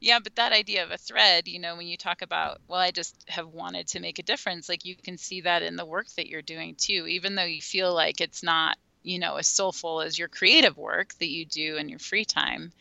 yeah, 0.02 0.18
but 0.18 0.34
that 0.34 0.52
idea 0.52 0.82
of 0.82 0.90
a 0.90 0.98
thread, 0.98 1.46
you 1.46 1.60
know, 1.60 1.76
when 1.76 1.86
you 1.86 1.96
talk 1.96 2.22
about, 2.22 2.60
well, 2.66 2.80
I 2.80 2.90
just 2.90 3.24
have 3.28 3.46
wanted 3.46 3.86
to 3.88 4.00
make 4.00 4.18
a 4.18 4.24
difference, 4.24 4.68
like 4.68 4.84
you 4.84 4.96
can 4.96 5.16
see 5.16 5.42
that 5.42 5.62
in 5.62 5.76
the 5.76 5.84
work 5.84 6.08
that 6.16 6.26
you're 6.26 6.42
doing 6.42 6.74
too, 6.74 7.06
even 7.06 7.36
though 7.36 7.44
you 7.44 7.62
feel 7.62 7.94
like 7.94 8.20
it's 8.20 8.42
not, 8.42 8.76
you 9.04 9.20
know, 9.20 9.36
as 9.36 9.46
soulful 9.46 10.00
as 10.00 10.18
your 10.18 10.26
creative 10.26 10.76
work 10.76 11.14
that 11.14 11.28
you 11.28 11.44
do 11.44 11.76
in 11.76 11.88
your 11.88 12.00
free 12.00 12.24
time. 12.24 12.72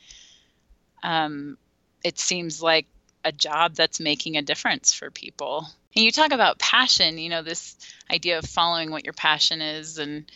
Um, 1.03 1.59
it 2.03 2.17
seems 2.17 2.59
like 2.59 2.87
a 3.23 3.31
job 3.31 3.75
that's 3.75 3.99
making 3.99 4.37
a 4.37 4.41
difference 4.41 4.91
for 4.91 5.11
people. 5.11 5.67
And 5.95 6.05
you 6.05 6.11
talk 6.11 6.31
about 6.31 6.59
passion, 6.59 7.17
you 7.17 7.29
know, 7.29 7.41
this 7.41 7.75
idea 8.11 8.37
of 8.37 8.45
following 8.45 8.91
what 8.91 9.03
your 9.03 9.13
passion 9.13 9.61
is 9.61 9.97
and 9.97 10.29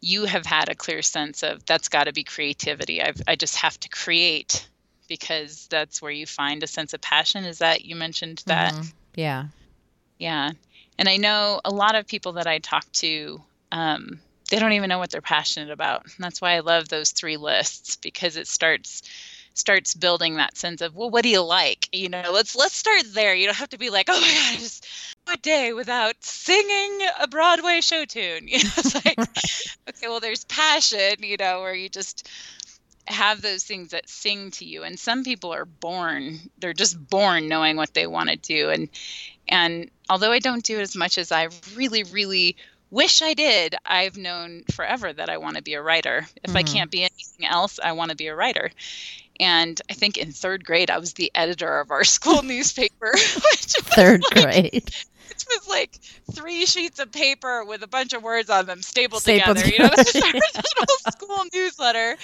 you 0.00 0.26
have 0.26 0.46
had 0.46 0.68
a 0.68 0.74
clear 0.74 1.02
sense 1.02 1.42
of 1.42 1.64
that's 1.66 1.88
got 1.88 2.04
to 2.04 2.12
be 2.12 2.24
creativity. 2.24 3.02
I've, 3.02 3.20
I 3.26 3.36
just 3.36 3.56
have 3.56 3.78
to 3.80 3.88
create 3.88 4.68
because 5.08 5.66
that's 5.70 6.00
where 6.00 6.12
you 6.12 6.26
find 6.26 6.62
a 6.62 6.66
sense 6.66 6.92
of 6.92 7.00
passion. 7.00 7.44
Is 7.44 7.58
that 7.58 7.84
you 7.84 7.96
mentioned 7.96 8.42
that? 8.46 8.74
Mm-hmm. 8.74 8.88
Yeah. 9.16 9.44
Yeah. 10.18 10.50
And 10.98 11.08
I 11.08 11.16
know 11.16 11.60
a 11.64 11.70
lot 11.70 11.94
of 11.94 12.06
people 12.06 12.32
that 12.32 12.46
I 12.46 12.58
talk 12.58 12.90
to, 12.92 13.40
um, 13.72 14.20
they 14.50 14.58
don't 14.58 14.72
even 14.72 14.88
know 14.88 14.98
what 14.98 15.10
they're 15.10 15.20
passionate 15.20 15.70
about. 15.70 16.04
And 16.04 16.14
that's 16.18 16.40
why 16.40 16.52
I 16.52 16.60
love 16.60 16.88
those 16.88 17.12
three 17.12 17.36
lists 17.36 17.96
because 17.96 18.36
it 18.36 18.46
starts 18.46 19.02
starts 19.58 19.94
building 19.94 20.36
that 20.36 20.56
sense 20.56 20.80
of 20.80 20.94
well 20.94 21.10
what 21.10 21.22
do 21.22 21.28
you 21.28 21.42
like? 21.42 21.88
You 21.92 22.08
know 22.08 22.30
let's 22.32 22.56
let's 22.56 22.76
start 22.76 23.02
there. 23.12 23.34
You 23.34 23.46
don't 23.46 23.56
have 23.56 23.70
to 23.70 23.78
be 23.78 23.90
like 23.90 24.08
oh 24.08 24.20
my 24.20 24.26
god 24.26 24.54
I 24.54 24.56
just 24.56 24.86
a 25.32 25.36
day 25.36 25.72
without 25.72 26.14
singing 26.20 27.00
a 27.20 27.28
broadway 27.28 27.80
show 27.80 28.04
tune. 28.04 28.48
You 28.48 28.64
know 28.64 28.70
it's 28.76 28.94
like 29.04 29.18
okay 29.88 30.08
well 30.08 30.20
there's 30.20 30.44
passion 30.44 31.16
you 31.20 31.36
know 31.36 31.60
where 31.60 31.74
you 31.74 31.88
just 31.88 32.28
have 33.06 33.40
those 33.40 33.64
things 33.64 33.90
that 33.90 34.08
sing 34.08 34.50
to 34.52 34.64
you. 34.64 34.82
And 34.82 34.98
some 34.98 35.24
people 35.24 35.52
are 35.52 35.64
born 35.64 36.38
they're 36.58 36.72
just 36.72 37.08
born 37.08 37.48
knowing 37.48 37.76
what 37.76 37.94
they 37.94 38.06
want 38.06 38.30
to 38.30 38.36
do. 38.36 38.70
And 38.70 38.88
and 39.48 39.90
although 40.10 40.32
i 40.32 40.38
don't 40.38 40.64
do 40.64 40.78
it 40.78 40.82
as 40.82 40.96
much 40.96 41.18
as 41.18 41.32
i 41.32 41.48
really 41.74 42.04
really 42.04 42.56
wish 42.90 43.22
i 43.22 43.34
did 43.34 43.74
i've 43.84 44.16
known 44.16 44.62
forever 44.72 45.12
that 45.12 45.28
i 45.28 45.38
want 45.38 45.56
to 45.56 45.62
be 45.62 45.74
a 45.74 45.82
writer. 45.82 46.26
If 46.42 46.50
mm-hmm. 46.50 46.56
i 46.56 46.62
can't 46.62 46.90
be 46.90 47.00
anything 47.00 47.46
else 47.46 47.78
i 47.82 47.92
want 47.92 48.10
to 48.10 48.16
be 48.16 48.26
a 48.26 48.34
writer 48.34 48.70
and 49.40 49.80
I 49.90 49.94
think 49.94 50.18
in 50.18 50.32
third 50.32 50.64
grade, 50.64 50.90
I 50.90 50.98
was 50.98 51.14
the 51.14 51.30
editor 51.34 51.80
of 51.80 51.90
our 51.90 52.04
school 52.16 52.42
newspaper. 52.42 53.12
third 53.16 54.22
like, 54.34 54.44
grade 54.44 54.90
it 55.40 55.46
was 55.48 55.68
like 55.68 55.98
three 56.32 56.66
sheets 56.66 56.98
of 56.98 57.12
paper 57.12 57.64
with 57.64 57.82
a 57.82 57.86
bunch 57.86 58.12
of 58.12 58.22
words 58.22 58.50
on 58.50 58.66
them 58.66 58.82
stapled, 58.82 59.22
stapled 59.22 59.56
together. 59.56 59.74
You 59.74 59.84
know, 59.84 59.90
was 59.96 60.16
our 60.16 60.32
little 60.32 61.12
school 61.12 61.44
newsletter, 61.52 62.16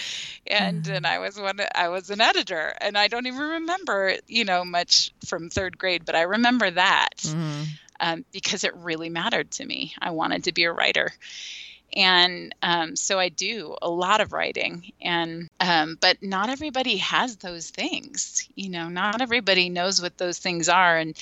and 0.47 0.85
mm. 0.85 0.97
and 0.97 1.07
I 1.07 1.19
was 1.19 1.39
one. 1.39 1.61
I 1.75 1.89
was 1.89 2.11
an 2.11 2.21
editor, 2.21 2.75
and 2.81 2.97
I 2.97 3.09
don't 3.09 3.27
even 3.27 3.41
remember 3.41 4.17
you 4.27 4.45
know 4.45 4.65
much 4.65 5.13
from 5.27 5.49
third 5.49 5.79
grade, 5.79 6.05
but 6.05 6.15
I 6.15 6.23
remember 6.23 6.71
that 6.71 7.19
mm. 7.19 7.67
um, 8.01 8.25
because 8.33 8.65
it 8.65 8.75
really 8.77 9.11
mattered 9.11 9.51
to 9.53 9.65
me. 9.65 9.95
I 9.99 10.11
wanted 10.11 10.45
to 10.45 10.53
be 10.53 10.65
a 10.65 10.73
writer 10.73 11.13
and 11.93 12.55
um, 12.63 12.97
so 12.97 13.19
I 13.19 13.29
do 13.29 13.77
a 13.81 13.91
lot 13.91 14.21
of 14.21 14.33
writing, 14.33 14.93
and 15.01 15.49
um, 15.61 15.97
but 16.01 16.23
not 16.23 16.49
everybody 16.49 16.97
has 16.99 17.37
those 17.37 17.71
things. 17.71 18.49
You 18.55 18.71
know, 18.71 18.89
not 18.89 19.21
everybody 19.21 19.69
knows 19.69 20.03
what 20.03 20.19
those 20.19 20.39
things 20.39 20.69
are, 20.69 20.97
and 20.97 21.17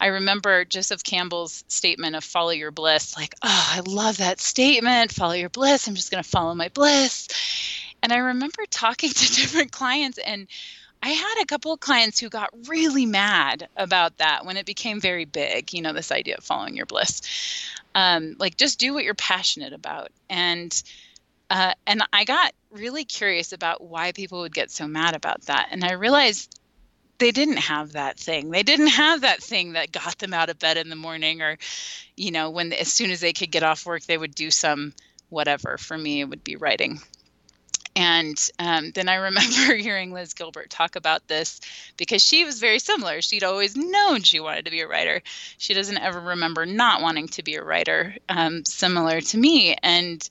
I 0.00 0.06
remember 0.06 0.64
Joseph 0.64 1.04
Campbell's 1.04 1.62
statement 1.68 2.16
of 2.16 2.24
follow 2.24 2.50
your 2.50 2.72
bliss. 2.72 3.16
Like, 3.16 3.34
oh, 3.42 3.68
I 3.70 3.80
love 3.86 4.16
that 4.16 4.40
statement. 4.40 5.12
Follow 5.12 5.34
your 5.34 5.48
bliss. 5.48 5.86
I'm 5.86 5.94
just 5.94 6.10
going 6.10 6.22
to 6.22 6.28
follow 6.28 6.54
my 6.54 6.68
bliss. 6.70 7.28
And 8.02 8.12
I 8.12 8.18
remember 8.18 8.64
talking 8.68 9.10
to 9.14 9.34
different 9.34 9.70
clients, 9.70 10.18
and 10.18 10.48
I 11.04 11.10
had 11.10 11.42
a 11.42 11.46
couple 11.46 11.72
of 11.72 11.80
clients 11.80 12.18
who 12.20 12.28
got 12.28 12.50
really 12.68 13.06
mad 13.06 13.68
about 13.76 14.18
that 14.18 14.44
when 14.44 14.56
it 14.56 14.66
became 14.66 15.00
very 15.00 15.24
big, 15.24 15.72
you 15.72 15.82
know, 15.82 15.92
this 15.92 16.12
idea 16.12 16.36
of 16.36 16.44
following 16.44 16.76
your 16.76 16.86
bliss. 16.86 17.22
Um, 17.94 18.36
like, 18.38 18.56
just 18.56 18.78
do 18.78 18.94
what 18.94 19.04
you're 19.04 19.14
passionate 19.14 19.72
about. 19.72 20.10
And 20.30 20.82
uh, 21.50 21.74
and 21.86 22.02
I 22.12 22.24
got 22.24 22.54
really 22.70 23.04
curious 23.04 23.52
about 23.52 23.82
why 23.84 24.12
people 24.12 24.40
would 24.40 24.54
get 24.54 24.70
so 24.70 24.88
mad 24.88 25.14
about 25.14 25.42
that. 25.42 25.68
And 25.70 25.84
I 25.84 25.92
realized 25.92 26.58
they 27.18 27.30
didn't 27.30 27.58
have 27.58 27.92
that 27.92 28.18
thing. 28.18 28.50
They 28.50 28.62
didn't 28.62 28.88
have 28.88 29.20
that 29.20 29.42
thing 29.42 29.74
that 29.74 29.92
got 29.92 30.18
them 30.18 30.32
out 30.32 30.48
of 30.48 30.58
bed 30.58 30.78
in 30.78 30.88
the 30.88 30.96
morning 30.96 31.42
or, 31.42 31.58
you 32.16 32.30
know, 32.30 32.50
when 32.50 32.72
as 32.72 32.90
soon 32.90 33.10
as 33.10 33.20
they 33.20 33.34
could 33.34 33.50
get 33.50 33.62
off 33.62 33.84
work, 33.84 34.02
they 34.04 34.16
would 34.16 34.34
do 34.34 34.50
some 34.50 34.94
whatever. 35.28 35.76
For 35.76 35.96
me, 35.96 36.20
it 36.20 36.28
would 36.28 36.42
be 36.42 36.56
writing. 36.56 37.00
And 37.94 38.38
um, 38.58 38.90
then 38.92 39.08
I 39.08 39.16
remember 39.16 39.74
hearing 39.76 40.12
Liz 40.12 40.34
Gilbert 40.34 40.70
talk 40.70 40.96
about 40.96 41.28
this 41.28 41.60
because 41.96 42.24
she 42.24 42.44
was 42.44 42.58
very 42.58 42.78
similar. 42.78 43.20
She'd 43.20 43.44
always 43.44 43.76
known 43.76 44.22
she 44.22 44.40
wanted 44.40 44.64
to 44.64 44.70
be 44.70 44.80
a 44.80 44.88
writer. 44.88 45.22
She 45.58 45.74
doesn't 45.74 45.98
ever 45.98 46.20
remember 46.20 46.64
not 46.64 47.02
wanting 47.02 47.28
to 47.28 47.42
be 47.42 47.56
a 47.56 47.64
writer, 47.64 48.14
um, 48.28 48.64
similar 48.64 49.20
to 49.20 49.38
me. 49.38 49.76
And 49.82 50.26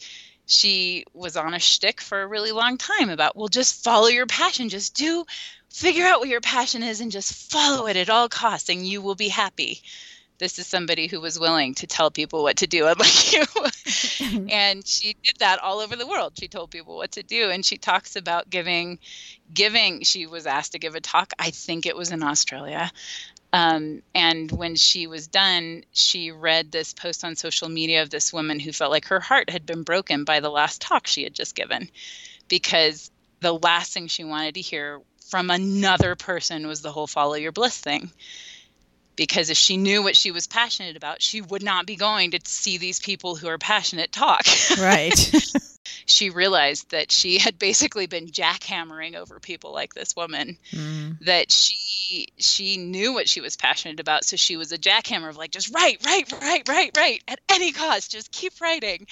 she 0.47 1.05
was 1.13 1.37
on 1.37 1.53
a 1.53 1.59
shtick 1.59 2.01
for 2.01 2.21
a 2.21 2.27
really 2.27 2.51
long 2.51 2.77
time 2.77 3.09
about, 3.09 3.35
well, 3.35 3.47
just 3.47 3.83
follow 3.83 4.07
your 4.07 4.25
passion, 4.25 4.69
just 4.69 4.95
do, 4.95 5.25
figure 5.69 6.05
out 6.05 6.19
what 6.19 6.29
your 6.29 6.41
passion 6.41 6.83
is, 6.83 6.99
and 6.99 7.11
just 7.11 7.51
follow 7.51 7.87
it 7.87 7.95
at 7.95 8.09
all 8.09 8.27
costs, 8.27 8.69
and 8.69 8.85
you 8.85 9.01
will 9.01 9.15
be 9.15 9.29
happy. 9.29 9.81
This 10.41 10.57
is 10.57 10.65
somebody 10.65 11.05
who 11.05 11.21
was 11.21 11.39
willing 11.39 11.75
to 11.75 11.85
tell 11.85 12.09
people 12.09 12.41
what 12.41 12.57
to 12.57 12.67
do, 12.67 12.87
unlike 12.87 13.31
you. 13.31 14.47
and 14.49 14.85
she 14.85 15.15
did 15.23 15.37
that 15.37 15.59
all 15.59 15.79
over 15.79 15.95
the 15.95 16.07
world. 16.07 16.33
She 16.35 16.47
told 16.47 16.71
people 16.71 16.95
what 16.95 17.11
to 17.11 17.21
do, 17.21 17.51
and 17.51 17.63
she 17.63 17.77
talks 17.77 18.15
about 18.15 18.49
giving, 18.49 18.97
giving. 19.53 20.01
She 20.01 20.25
was 20.25 20.47
asked 20.47 20.71
to 20.71 20.79
give 20.79 20.95
a 20.95 20.99
talk. 20.99 21.33
I 21.37 21.51
think 21.51 21.85
it 21.85 21.95
was 21.95 22.11
in 22.11 22.23
Australia, 22.23 22.91
um, 23.53 24.01
and 24.15 24.51
when 24.51 24.75
she 24.75 25.05
was 25.05 25.27
done, 25.27 25.83
she 25.91 26.31
read 26.31 26.71
this 26.71 26.93
post 26.93 27.23
on 27.23 27.35
social 27.35 27.69
media 27.69 28.01
of 28.01 28.09
this 28.09 28.33
woman 28.33 28.59
who 28.59 28.71
felt 28.71 28.91
like 28.91 29.05
her 29.05 29.19
heart 29.19 29.49
had 29.51 29.67
been 29.67 29.83
broken 29.83 30.23
by 30.23 30.39
the 30.39 30.49
last 30.49 30.81
talk 30.81 31.05
she 31.05 31.23
had 31.23 31.35
just 31.35 31.53
given 31.53 31.89
because 32.47 33.11
the 33.41 33.53
last 33.53 33.93
thing 33.93 34.07
she 34.07 34.23
wanted 34.23 34.55
to 34.55 34.61
hear 34.61 35.01
from 35.29 35.51
another 35.51 36.15
person 36.15 36.65
was 36.65 36.81
the 36.81 36.91
whole 36.91 37.07
follow 37.07 37.35
your 37.35 37.51
bliss 37.51 37.77
thing 37.77 38.11
because 39.15 39.49
if 39.49 39.57
she 39.57 39.77
knew 39.77 40.03
what 40.03 40.15
she 40.15 40.31
was 40.31 40.47
passionate 40.47 40.95
about, 40.95 41.21
she 41.21 41.41
would 41.41 41.63
not 41.63 41.85
be 41.85 41.95
going 41.95 42.31
to 42.31 42.39
see 42.45 42.77
these 42.77 42.99
people 42.99 43.35
who 43.35 43.47
are 43.47 43.57
passionate 43.57 44.11
talk. 44.11 44.41
Right. 44.79 45.13
she 46.05 46.29
realized 46.29 46.91
that 46.91 47.11
she 47.11 47.37
had 47.37 47.57
basically 47.57 48.05
been 48.07 48.27
jackhammering 48.27 49.15
over 49.15 49.39
people 49.39 49.73
like 49.73 49.93
this 49.93 50.15
woman 50.15 50.57
mm. 50.71 51.19
that 51.19 51.51
she 51.51 52.27
she 52.37 52.77
knew 52.77 53.13
what 53.13 53.29
she 53.29 53.41
was 53.41 53.55
passionate 53.55 53.99
about 53.99 54.23
so 54.23 54.35
she 54.35 54.57
was 54.57 54.71
a 54.71 54.77
jackhammer 54.77 55.29
of 55.29 55.37
like 55.37 55.51
just 55.51 55.73
write 55.73 56.03
write 56.05 56.31
write 56.31 56.67
write 56.67 56.91
write 56.97 57.23
at 57.27 57.39
any 57.49 57.71
cost 57.71 58.11
just 58.11 58.31
keep 58.31 58.59
writing 58.61 59.05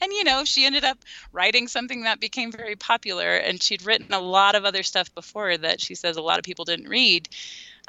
and 0.00 0.12
you 0.12 0.24
know 0.24 0.44
she 0.44 0.64
ended 0.64 0.84
up 0.84 0.98
writing 1.32 1.68
something 1.68 2.02
that 2.02 2.20
became 2.20 2.50
very 2.52 2.76
popular 2.76 3.36
and 3.36 3.62
she'd 3.62 3.84
written 3.84 4.12
a 4.12 4.20
lot 4.20 4.54
of 4.54 4.64
other 4.64 4.82
stuff 4.82 5.14
before 5.14 5.56
that 5.56 5.80
she 5.80 5.94
says 5.94 6.16
a 6.16 6.22
lot 6.22 6.38
of 6.38 6.44
people 6.44 6.64
didn't 6.64 6.88
read 6.88 7.28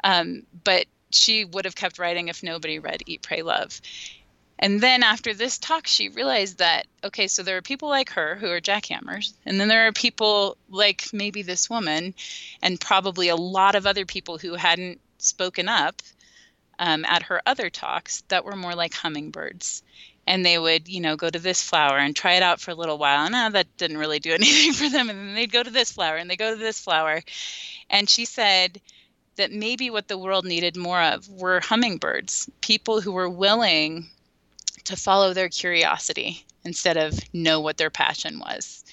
um, 0.04 0.42
but 0.64 0.86
she 1.10 1.44
would 1.44 1.64
have 1.64 1.76
kept 1.76 1.98
writing 1.98 2.28
if 2.28 2.42
nobody 2.42 2.78
read 2.78 3.02
Eat, 3.06 3.22
Pray, 3.22 3.42
Love. 3.42 3.80
And 4.58 4.80
then 4.80 5.02
after 5.02 5.34
this 5.34 5.56
talk, 5.56 5.86
she 5.86 6.08
realized 6.08 6.58
that, 6.58 6.86
okay, 7.04 7.28
so 7.28 7.42
there 7.42 7.56
are 7.56 7.62
people 7.62 7.88
like 7.88 8.10
her 8.10 8.34
who 8.34 8.50
are 8.50 8.60
jackhammers, 8.60 9.32
and 9.46 9.60
then 9.60 9.68
there 9.68 9.86
are 9.86 9.92
people 9.92 10.56
like 10.68 11.04
maybe 11.12 11.42
this 11.42 11.70
woman, 11.70 12.14
and 12.60 12.80
probably 12.80 13.28
a 13.28 13.36
lot 13.36 13.76
of 13.76 13.86
other 13.86 14.04
people 14.04 14.36
who 14.36 14.54
hadn't 14.54 15.00
spoken 15.18 15.68
up 15.68 16.02
um, 16.78 17.04
at 17.04 17.24
her 17.24 17.40
other 17.46 17.70
talks 17.70 18.22
that 18.28 18.44
were 18.44 18.56
more 18.56 18.74
like 18.74 18.94
hummingbirds. 18.94 19.82
And 20.26 20.44
they 20.44 20.58
would, 20.58 20.88
you 20.88 21.00
know, 21.00 21.16
go 21.16 21.30
to 21.30 21.38
this 21.38 21.62
flower 21.62 21.96
and 21.96 22.14
try 22.14 22.34
it 22.34 22.42
out 22.42 22.60
for 22.60 22.70
a 22.70 22.74
little 22.74 22.98
while. 22.98 23.24
And 23.24 23.34
oh, 23.34 23.50
that 23.50 23.76
didn't 23.78 23.96
really 23.96 24.18
do 24.18 24.32
anything 24.34 24.74
for 24.74 24.88
them. 24.88 25.08
And 25.08 25.18
then 25.18 25.34
they'd 25.34 25.52
go 25.52 25.62
to 25.62 25.70
this 25.70 25.92
flower 25.92 26.16
and 26.16 26.28
they 26.28 26.36
go 26.36 26.50
to 26.50 26.60
this 26.60 26.78
flower. 26.78 27.22
And 27.88 28.10
she 28.10 28.26
said, 28.26 28.80
that 29.38 29.52
maybe 29.52 29.88
what 29.88 30.08
the 30.08 30.18
world 30.18 30.44
needed 30.44 30.76
more 30.76 31.00
of 31.00 31.28
were 31.28 31.60
hummingbirds, 31.60 32.50
people 32.60 33.00
who 33.00 33.12
were 33.12 33.30
willing 33.30 34.10
to 34.84 34.96
follow 34.96 35.32
their 35.32 35.48
curiosity 35.48 36.44
instead 36.64 36.96
of 36.96 37.18
know 37.32 37.60
what 37.60 37.76
their 37.76 37.88
passion 37.88 38.40
was. 38.40 38.84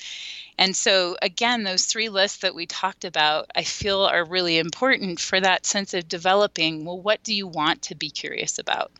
And 0.57 0.75
so, 0.75 1.17
again, 1.21 1.63
those 1.63 1.85
three 1.85 2.09
lists 2.09 2.37
that 2.37 2.53
we 2.53 2.67
talked 2.67 3.03
about, 3.03 3.49
I 3.55 3.63
feel 3.63 4.01
are 4.01 4.23
really 4.23 4.59
important 4.59 5.19
for 5.19 5.41
that 5.41 5.65
sense 5.65 5.93
of 5.95 6.07
developing 6.07 6.85
well, 6.85 7.01
what 7.01 7.23
do 7.23 7.33
you 7.33 7.47
want 7.47 7.81
to 7.83 7.95
be 7.95 8.09
curious 8.09 8.59
about? 8.59 8.91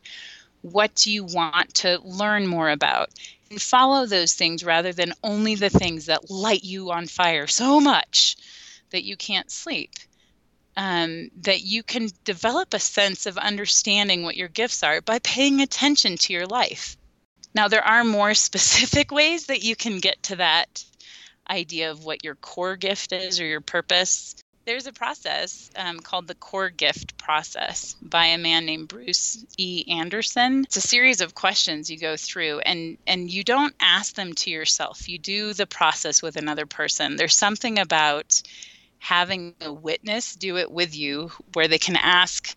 What 0.63 0.95
do 0.95 1.11
you 1.11 1.23
want 1.23 1.75
to 1.75 1.99
learn 2.03 2.47
more 2.47 2.71
about? 2.71 3.09
And 3.51 3.61
follow 3.61 4.07
those 4.07 4.33
things 4.33 4.63
rather 4.63 4.91
than 4.91 5.13
only 5.23 5.53
the 5.53 5.69
things 5.69 6.07
that 6.07 6.31
light 6.31 6.63
you 6.63 6.91
on 6.91 7.05
fire 7.05 7.45
so 7.45 7.79
much 7.79 8.35
that 8.89 9.03
you 9.03 9.15
can't 9.15 9.51
sleep 9.51 9.91
um, 10.77 11.29
that 11.41 11.61
you 11.61 11.83
can 11.83 12.09
develop 12.23 12.73
a 12.73 12.79
sense 12.79 13.25
of 13.25 13.37
understanding 13.37 14.23
what 14.23 14.37
your 14.37 14.49
gifts 14.49 14.83
are 14.83 15.01
by 15.01 15.19
paying 15.19 15.61
attention 15.61 16.17
to 16.17 16.33
your 16.33 16.45
life. 16.45 16.97
Now, 17.53 17.69
there 17.69 17.85
are 17.85 18.03
more 18.03 18.33
specific 18.49 19.11
ways 19.11 19.47
that 19.47 19.63
you 19.63 19.75
can 19.75 19.99
get 19.99 20.21
to 20.23 20.37
that 20.37 20.83
idea 21.49 21.91
of 21.91 22.03
what 22.03 22.23
your 22.23 22.35
core 22.35 22.75
gift 22.75 23.13
is 23.13 23.39
or 23.39 23.45
your 23.45 23.61
purpose. 23.61 24.35
There's 24.65 24.87
a 24.87 24.93
process 24.93 25.69
um, 25.75 25.99
called 25.99 26.27
the 26.27 26.33
core 26.33 26.71
gift 26.71 27.19
process 27.19 27.95
by 28.01 28.27
a 28.27 28.39
man 28.39 28.65
named 28.65 28.87
Bruce 28.87 29.45
E. 29.57 29.85
Anderson. 29.87 30.63
It's 30.63 30.77
a 30.77 30.81
series 30.81 31.21
of 31.21 31.35
questions 31.35 31.91
you 31.91 31.99
go 31.99 32.17
through, 32.17 32.59
and, 32.61 32.97
and 33.05 33.29
you 33.29 33.43
don't 33.43 33.75
ask 33.79 34.15
them 34.15 34.33
to 34.33 34.49
yourself. 34.49 35.07
You 35.07 35.19
do 35.19 35.53
the 35.53 35.67
process 35.67 36.23
with 36.23 36.35
another 36.35 36.65
person. 36.65 37.15
There's 37.15 37.35
something 37.35 37.77
about 37.77 38.41
having 39.05 39.53
a 39.61 39.71
witness 39.71 40.35
do 40.35 40.57
it 40.57 40.71
with 40.71 40.95
you 40.95 41.31
where 41.53 41.67
they 41.67 41.77
can 41.77 41.95
ask 41.95 42.55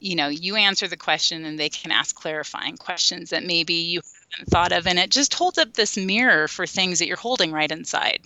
you 0.00 0.16
know 0.16 0.26
you 0.26 0.56
answer 0.56 0.88
the 0.88 0.96
question 0.96 1.44
and 1.44 1.58
they 1.58 1.68
can 1.68 1.92
ask 1.92 2.16
clarifying 2.16 2.76
questions 2.76 3.30
that 3.30 3.44
maybe 3.44 3.74
you 3.74 4.00
haven't 4.32 4.50
thought 4.50 4.72
of 4.72 4.86
and 4.86 4.98
it 4.98 5.10
just 5.10 5.34
holds 5.34 5.58
up 5.58 5.72
this 5.74 5.96
mirror 5.96 6.48
for 6.48 6.66
things 6.66 6.98
that 6.98 7.06
you're 7.06 7.16
holding 7.16 7.52
right 7.52 7.70
inside. 7.70 8.20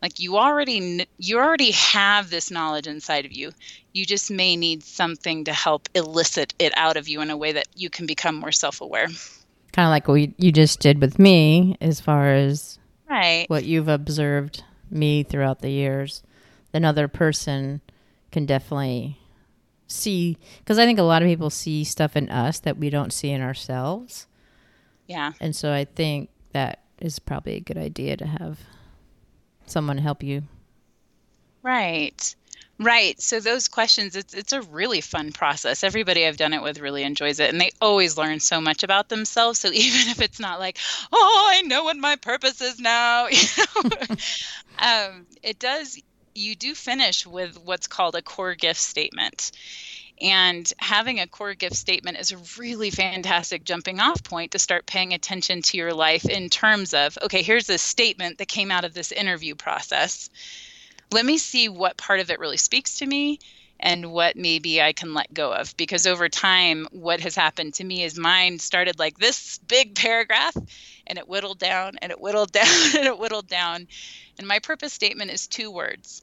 Like 0.00 0.20
you 0.20 0.36
already 0.36 1.06
you 1.18 1.38
already 1.38 1.72
have 1.72 2.30
this 2.30 2.50
knowledge 2.50 2.86
inside 2.86 3.24
of 3.24 3.32
you. 3.32 3.50
You 3.92 4.06
just 4.06 4.30
may 4.30 4.54
need 4.54 4.84
something 4.84 5.44
to 5.44 5.52
help 5.52 5.88
elicit 5.94 6.54
it 6.58 6.72
out 6.76 6.96
of 6.96 7.08
you 7.08 7.20
in 7.22 7.30
a 7.30 7.36
way 7.36 7.52
that 7.52 7.66
you 7.74 7.90
can 7.90 8.06
become 8.06 8.36
more 8.36 8.52
self-aware. 8.52 9.08
Kind 9.72 9.86
of 9.86 9.90
like 9.90 10.06
what 10.06 10.40
you 10.40 10.52
just 10.52 10.80
did 10.80 11.00
with 11.00 11.18
me 11.18 11.76
as 11.80 12.00
far 12.00 12.32
as 12.34 12.78
right. 13.10 13.48
what 13.48 13.64
you've 13.64 13.88
observed 13.88 14.62
me 14.90 15.22
throughout 15.24 15.60
the 15.60 15.70
years 15.70 16.22
another 16.76 17.08
person 17.08 17.80
can 18.30 18.46
definitely 18.46 19.18
see 19.88 20.36
because 20.58 20.78
I 20.78 20.84
think 20.84 20.98
a 20.98 21.04
lot 21.04 21.22
of 21.22 21.28
people 21.28 21.50
see 21.50 21.84
stuff 21.84 22.16
in 22.16 22.28
us 22.28 22.60
that 22.60 22.76
we 22.76 22.90
don't 22.90 23.12
see 23.12 23.30
in 23.30 23.40
ourselves. 23.40 24.26
Yeah. 25.06 25.32
And 25.40 25.54
so 25.54 25.72
I 25.72 25.84
think 25.84 26.30
that 26.52 26.80
is 27.00 27.18
probably 27.18 27.54
a 27.54 27.60
good 27.60 27.78
idea 27.78 28.16
to 28.16 28.26
have 28.26 28.58
someone 29.66 29.98
help 29.98 30.22
you. 30.22 30.42
Right. 31.62 32.34
Right. 32.78 33.18
So 33.20 33.40
those 33.40 33.68
questions, 33.68 34.16
it's 34.16 34.34
it's 34.34 34.52
a 34.52 34.60
really 34.60 35.00
fun 35.00 35.32
process. 35.32 35.82
Everybody 35.82 36.26
I've 36.26 36.36
done 36.36 36.52
it 36.52 36.62
with 36.62 36.78
really 36.78 37.04
enjoys 37.04 37.40
it, 37.40 37.48
and 37.48 37.58
they 37.58 37.70
always 37.80 38.18
learn 38.18 38.38
so 38.38 38.60
much 38.60 38.82
about 38.82 39.08
themselves. 39.08 39.60
So 39.60 39.68
even 39.72 40.10
if 40.10 40.20
it's 40.20 40.38
not 40.38 40.58
like, 40.58 40.78
oh, 41.10 41.48
I 41.50 41.62
know 41.62 41.84
what 41.84 41.96
my 41.96 42.16
purpose 42.16 42.60
is 42.60 42.78
now, 42.78 43.26
you 43.30 43.38
know, 43.56 43.90
um, 44.78 45.26
it 45.42 45.58
does 45.58 45.98
you 46.36 46.54
do 46.54 46.74
finish 46.74 47.26
with 47.26 47.58
what's 47.58 47.86
called 47.86 48.14
a 48.14 48.22
core 48.22 48.54
gift 48.54 48.80
statement. 48.80 49.52
And 50.20 50.70
having 50.78 51.20
a 51.20 51.26
core 51.26 51.54
gift 51.54 51.76
statement 51.76 52.18
is 52.18 52.32
a 52.32 52.38
really 52.58 52.90
fantastic 52.90 53.64
jumping 53.64 54.00
off 54.00 54.22
point 54.22 54.52
to 54.52 54.58
start 54.58 54.86
paying 54.86 55.12
attention 55.12 55.60
to 55.62 55.76
your 55.76 55.92
life 55.92 56.24
in 56.24 56.48
terms 56.48 56.94
of 56.94 57.18
okay, 57.22 57.42
here's 57.42 57.68
a 57.68 57.78
statement 57.78 58.38
that 58.38 58.48
came 58.48 58.70
out 58.70 58.84
of 58.84 58.94
this 58.94 59.12
interview 59.12 59.54
process. 59.54 60.30
Let 61.12 61.26
me 61.26 61.38
see 61.38 61.68
what 61.68 61.98
part 61.98 62.20
of 62.20 62.30
it 62.30 62.40
really 62.40 62.56
speaks 62.56 62.98
to 62.98 63.06
me 63.06 63.38
and 63.78 64.10
what 64.10 64.36
maybe 64.36 64.80
I 64.80 64.92
can 64.92 65.14
let 65.14 65.32
go 65.32 65.52
of. 65.52 65.76
Because 65.76 66.06
over 66.06 66.28
time, 66.28 66.88
what 66.90 67.20
has 67.20 67.34
happened 67.34 67.74
to 67.74 67.84
me 67.84 68.02
is 68.02 68.18
mine 68.18 68.58
started 68.58 68.98
like 68.98 69.18
this 69.18 69.58
big 69.58 69.94
paragraph 69.94 70.56
and 71.06 71.18
it 71.18 71.28
whittled 71.28 71.58
down 71.58 71.96
and 72.02 72.10
it 72.12 72.20
whittled 72.20 72.52
down 72.60 72.96
and 72.96 73.06
it 73.06 73.18
whittled 73.18 73.48
down. 73.48 73.86
And 74.38 74.46
my 74.46 74.58
purpose 74.58 74.92
statement 74.92 75.30
is 75.30 75.46
two 75.46 75.70
words 75.70 76.22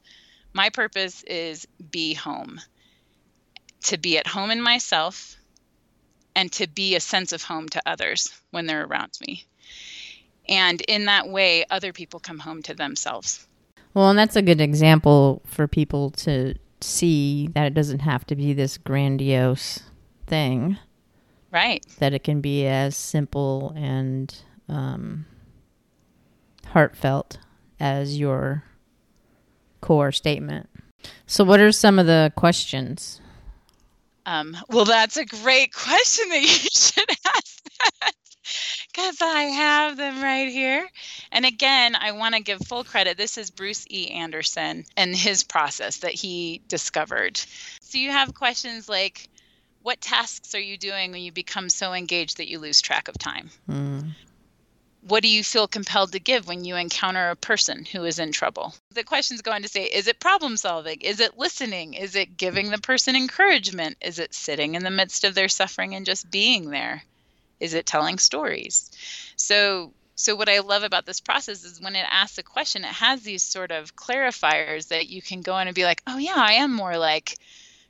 my 0.54 0.70
purpose 0.70 1.24
is 1.24 1.68
be 1.92 2.14
home, 2.14 2.62
to 3.86 3.98
be 3.98 4.18
at 4.18 4.28
home 4.28 4.52
in 4.52 4.62
myself 4.62 5.36
and 6.36 6.52
to 6.54 6.68
be 6.68 6.96
a 6.96 7.00
sense 7.00 7.32
of 7.32 7.44
home 7.44 7.70
to 7.70 7.82
others 7.86 8.32
when 8.52 8.66
they're 8.66 8.86
around 8.86 9.12
me. 9.26 9.46
And 10.48 10.82
in 10.82 11.06
that 11.06 11.28
way, 11.28 11.66
other 11.70 11.94
people 11.94 12.20
come 12.20 12.40
home 12.40 12.62
to 12.64 12.74
themselves. 12.74 13.48
Well, 13.94 14.10
and 14.10 14.20
that's 14.20 14.36
a 14.36 14.42
good 14.42 14.62
example 14.62 15.42
for 15.46 15.68
people 15.68 16.12
to 16.12 16.56
see 16.82 17.48
that 17.54 17.66
it 17.66 17.74
doesn't 17.74 18.00
have 18.00 18.26
to 18.28 18.36
be 18.36 18.54
this 18.54 18.78
grandiose 18.78 19.80
thing. 20.28 20.78
Right. 21.52 21.86
That 22.00 22.14
it 22.14 22.24
can 22.24 22.42
be 22.42 22.66
as 22.68 22.98
simple 22.98 23.74
and 23.76 24.36
um, 24.70 25.26
heartfelt 26.68 27.38
as 27.80 28.20
your 28.20 28.64
core 29.82 30.12
statement. 30.12 30.70
So, 31.28 31.44
what 31.44 31.60
are 31.60 31.72
some 31.72 32.00
of 32.00 32.06
the 32.06 32.32
questions? 32.36 33.20
Um, 34.26 34.56
well, 34.70 34.86
that's 34.86 35.18
a 35.18 35.26
great 35.26 35.74
question 35.74 36.30
that 36.30 36.42
you 36.42 36.48
should 36.48 37.10
ask 37.26 37.62
because 38.88 39.18
I 39.22 39.44
have 39.44 39.98
them 39.98 40.22
right 40.22 40.50
here. 40.50 40.88
And 41.32 41.46
again, 41.46 41.96
I 41.96 42.14
want 42.14 42.36
to 42.36 42.42
give 42.42 42.60
full 42.60 42.84
credit. 42.84 43.18
This 43.18 43.38
is 43.38 43.52
Bruce 43.52 43.86
E. 43.90 44.12
Anderson 44.12 44.86
and 44.96 45.16
his 45.16 45.44
process 45.44 45.98
that 45.98 46.14
he 46.14 46.62
discovered. 46.68 47.38
So, 47.82 47.98
you 47.98 48.12
have 48.12 48.34
questions 48.34 48.88
like, 48.88 49.30
what 49.82 50.00
tasks 50.00 50.56
are 50.56 50.62
you 50.62 50.78
doing 50.78 51.12
when 51.12 51.22
you 51.22 51.34
become 51.34 51.70
so 51.70 51.94
engaged 51.94 52.38
that 52.38 52.50
you 52.50 52.60
lose 52.60 52.82
track 52.82 53.10
of 53.10 53.18
time? 53.18 53.50
Mm. 53.70 54.12
What 55.08 55.22
do 55.22 55.28
you 55.28 55.44
feel 55.44 55.68
compelled 55.68 56.14
to 56.14 56.20
give 56.20 56.48
when 56.48 56.64
you 56.64 56.76
encounter 56.76 57.30
a 57.30 57.36
person 57.36 57.86
who 57.86 58.06
is 58.06 58.20
in 58.20 58.32
trouble? 58.32 58.74
The 58.92 59.04
question's 59.04 59.42
going 59.42 59.64
to 59.64 59.68
say 59.68 59.84
is 59.84 60.08
it 60.08 60.20
problem 60.20 60.58
solving? 60.58 61.02
Is 61.02 61.20
it 61.20 61.38
listening? 61.38 61.94
Is 61.94 62.16
it 62.16 62.38
giving 62.38 62.70
the 62.70 62.78
person 62.78 63.16
encouragement? 63.16 63.98
Is 64.02 64.20
it 64.20 64.34
sitting 64.34 64.76
in 64.76 64.84
the 64.84 64.92
midst 64.92 65.24
of 65.24 65.36
their 65.36 65.50
suffering 65.50 65.96
and 65.96 66.06
just 66.06 66.32
being 66.32 66.70
there? 66.70 67.04
Is 67.60 67.74
it 67.74 67.86
telling 67.86 68.18
stories? 68.18 68.92
So 69.36 69.92
so 70.16 70.36
what 70.36 70.50
I 70.50 70.60
love 70.60 70.84
about 70.84 71.06
this 71.06 71.20
process 71.20 71.64
is 71.64 71.82
when 71.82 71.96
it 71.96 72.06
asks 72.10 72.38
a 72.38 72.44
question, 72.44 72.84
it 72.86 72.94
has 72.94 73.24
these 73.24 73.44
sort 73.44 73.72
of 73.72 73.96
clarifiers 73.96 74.90
that 74.90 75.08
you 75.08 75.22
can 75.22 75.42
go 75.42 75.58
in 75.58 75.68
and 75.68 75.76
be 75.76 75.86
like, 75.86 76.04
oh 76.06 76.18
yeah, 76.18 76.36
I 76.38 76.54
am 76.54 76.72
more 76.72 76.98
like 76.98 77.36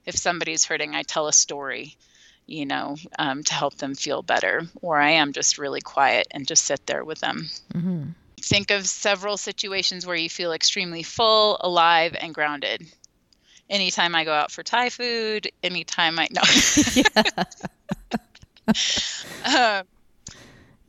if 0.06 0.16
somebody's 0.16 0.66
hurting, 0.66 0.96
I 0.96 1.04
tell 1.04 1.28
a 1.28 1.34
story 1.34 1.98
you 2.46 2.66
know, 2.66 2.96
um, 3.20 3.44
to 3.44 3.54
help 3.54 3.76
them 3.76 3.96
feel 3.96 4.22
better. 4.22 4.64
Or 4.82 5.00
I 5.00 5.12
am 5.12 5.34
just 5.34 5.58
really 5.58 5.82
quiet 5.82 6.28
and 6.32 6.48
just 6.48 6.66
sit 6.66 6.86
there 6.86 7.04
with 7.04 7.20
them. 7.20 7.50
Mm-hmm. 7.74 8.04
Think 8.42 8.72
of 8.72 8.86
several 8.88 9.38
situations 9.38 10.06
where 10.06 10.16
you 10.16 10.30
feel 10.30 10.52
extremely 10.52 11.04
full, 11.04 11.58
alive, 11.62 12.16
and 12.20 12.34
grounded. 12.34 12.86
Anytime 13.70 14.16
I 14.16 14.26
go 14.26 14.34
out 14.34 14.52
for 14.52 14.64
Thai 14.64 14.90
food, 14.90 15.50
anytime 15.64 16.20
I 16.20 16.28
no. 16.32 16.42
um, 19.58 19.86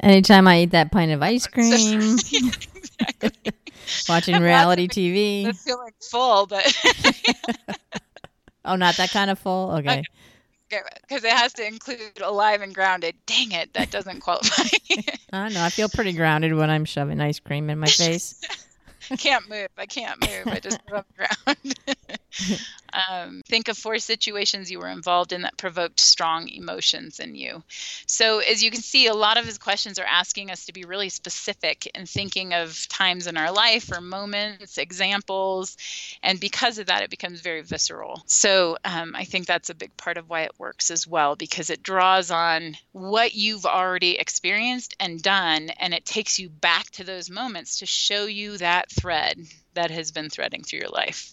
anytime 0.01 0.49
I 0.49 0.63
eat 0.63 0.73
that 0.73 0.91
pint 0.91 1.13
of 1.13 1.23
ice 1.23 1.47
cream. 1.49 2.17
exactly. 2.19 3.53
Watching 4.09 4.43
reality 4.43 4.89
TV. 4.89 5.47
I'm 5.47 5.55
feeling 5.55 5.93
full, 6.11 6.47
but 6.47 6.67
oh, 8.65 8.75
not 8.75 8.97
that 8.97 9.11
kind 9.11 9.31
of 9.31 9.39
full. 9.39 9.71
Okay. 9.73 10.01
okay 10.01 10.05
because 11.03 11.25
it 11.25 11.33
has 11.33 11.53
to 11.55 11.67
include 11.67 12.21
alive 12.23 12.63
and 12.63 12.75
grounded. 12.75 13.15
Dang 13.27 13.53
it, 13.53 13.73
that 13.75 13.91
doesn't 13.91 14.21
qualify. 14.21 14.69
I 15.33 15.49
know. 15.49 15.63
I 15.63 15.71
feel 15.71 15.89
pretty 15.89 16.13
grounded 16.13 16.55
when 16.55 16.71
I'm 16.71 16.85
shoving 16.85 17.21
ice 17.21 17.41
cream 17.41 17.71
in 17.71 17.79
my 17.79 17.87
face. 17.87 18.41
I 19.11 19.17
can't 19.17 19.49
move. 19.49 19.69
I 19.77 19.87
can't 19.87 20.21
move. 20.21 20.55
I 20.55 20.61
just 20.61 20.81
move 20.91 21.05
ground. 21.17 21.75
um, 23.09 23.43
think 23.47 23.69
of 23.69 23.77
four 23.77 23.99
situations 23.99 24.71
you 24.71 24.79
were 24.79 24.89
involved 24.89 25.33
in 25.33 25.43
that 25.43 25.57
provoked 25.57 26.01
strong 26.01 26.49
emotions 26.49 27.19
in 27.19 27.35
you. 27.35 27.63
So, 28.07 28.39
as 28.39 28.63
you 28.63 28.71
can 28.71 28.81
see, 28.81 29.07
a 29.07 29.15
lot 29.15 29.37
of 29.37 29.45
his 29.45 29.59
questions 29.59 29.99
are 29.99 30.07
asking 30.07 30.51
us 30.51 30.67
to 30.67 30.73
be 30.73 30.85
really 30.85 31.09
specific 31.09 31.91
and 31.95 32.09
thinking 32.09 32.55
of 32.55 32.89
times 32.89 33.27
in 33.27 33.37
our 33.37 33.53
life 33.53 33.91
or 33.93 34.01
moments, 34.01 34.79
examples. 34.79 35.77
And 36.23 36.41
because 36.41 36.79
of 36.79 36.87
that, 36.87 37.03
it 37.03 37.11
becomes 37.11 37.41
very 37.41 37.63
visceral. 37.63 38.23
So, 38.27 38.77
um, 38.85 39.15
I 39.15 39.25
think 39.25 39.47
that's 39.47 39.71
a 39.71 39.75
big 39.75 39.97
part 39.97 40.17
of 40.17 40.29
why 40.29 40.43
it 40.43 40.59
works 40.59 40.91
as 40.91 41.07
well, 41.07 41.37
because 41.37 41.71
it 41.71 41.83
draws 41.83 42.31
on 42.31 42.77
what 42.93 43.35
you've 43.35 43.67
already 43.67 44.19
experienced 44.19 44.95
and 45.01 45.23
done, 45.23 45.71
and 45.71 45.95
it 45.95 46.05
takes 46.05 46.39
you 46.39 46.49
back 46.49 46.91
to 46.93 47.05
those 47.05 47.31
moments 47.31 47.79
to 47.79 47.87
show 47.87 48.27
you 48.27 48.59
that 48.59 48.91
thread 48.91 49.39
that 49.75 49.91
has 49.91 50.11
been 50.13 50.31
threading 50.31 50.63
through 50.63 50.81
your 50.81 50.89
life. 50.89 51.33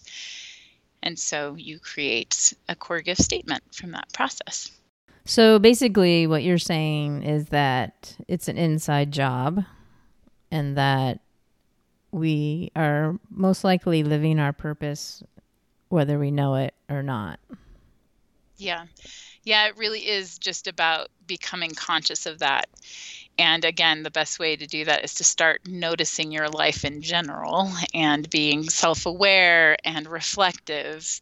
And 1.02 1.18
so 1.18 1.54
you 1.56 1.78
create 1.78 2.54
a 2.68 2.74
core 2.74 3.00
gift 3.00 3.22
statement 3.22 3.62
from 3.72 3.92
that 3.92 4.12
process. 4.12 4.70
So 5.24 5.58
basically, 5.58 6.26
what 6.26 6.42
you're 6.42 6.58
saying 6.58 7.22
is 7.22 7.46
that 7.46 8.16
it's 8.28 8.48
an 8.48 8.58
inside 8.58 9.12
job 9.12 9.64
and 10.50 10.76
that 10.76 11.20
we 12.10 12.70
are 12.76 13.18
most 13.30 13.64
likely 13.64 14.02
living 14.02 14.38
our 14.38 14.52
purpose 14.52 15.22
whether 15.88 16.18
we 16.18 16.30
know 16.30 16.54
it 16.54 16.74
or 16.88 17.02
not. 17.02 17.38
Yeah. 18.56 18.86
Yeah, 19.44 19.66
it 19.66 19.76
really 19.76 20.00
is 20.00 20.38
just 20.38 20.66
about 20.66 21.08
becoming 21.26 21.72
conscious 21.72 22.26
of 22.26 22.38
that. 22.38 22.68
And 23.38 23.64
again, 23.64 24.02
the 24.02 24.10
best 24.10 24.38
way 24.38 24.56
to 24.56 24.66
do 24.66 24.84
that 24.84 25.04
is 25.04 25.14
to 25.14 25.24
start 25.24 25.62
noticing 25.66 26.32
your 26.32 26.48
life 26.48 26.84
in 26.84 27.00
general 27.00 27.70
and 27.94 28.28
being 28.28 28.68
self 28.68 29.06
aware 29.06 29.76
and 29.84 30.06
reflective. 30.06 31.20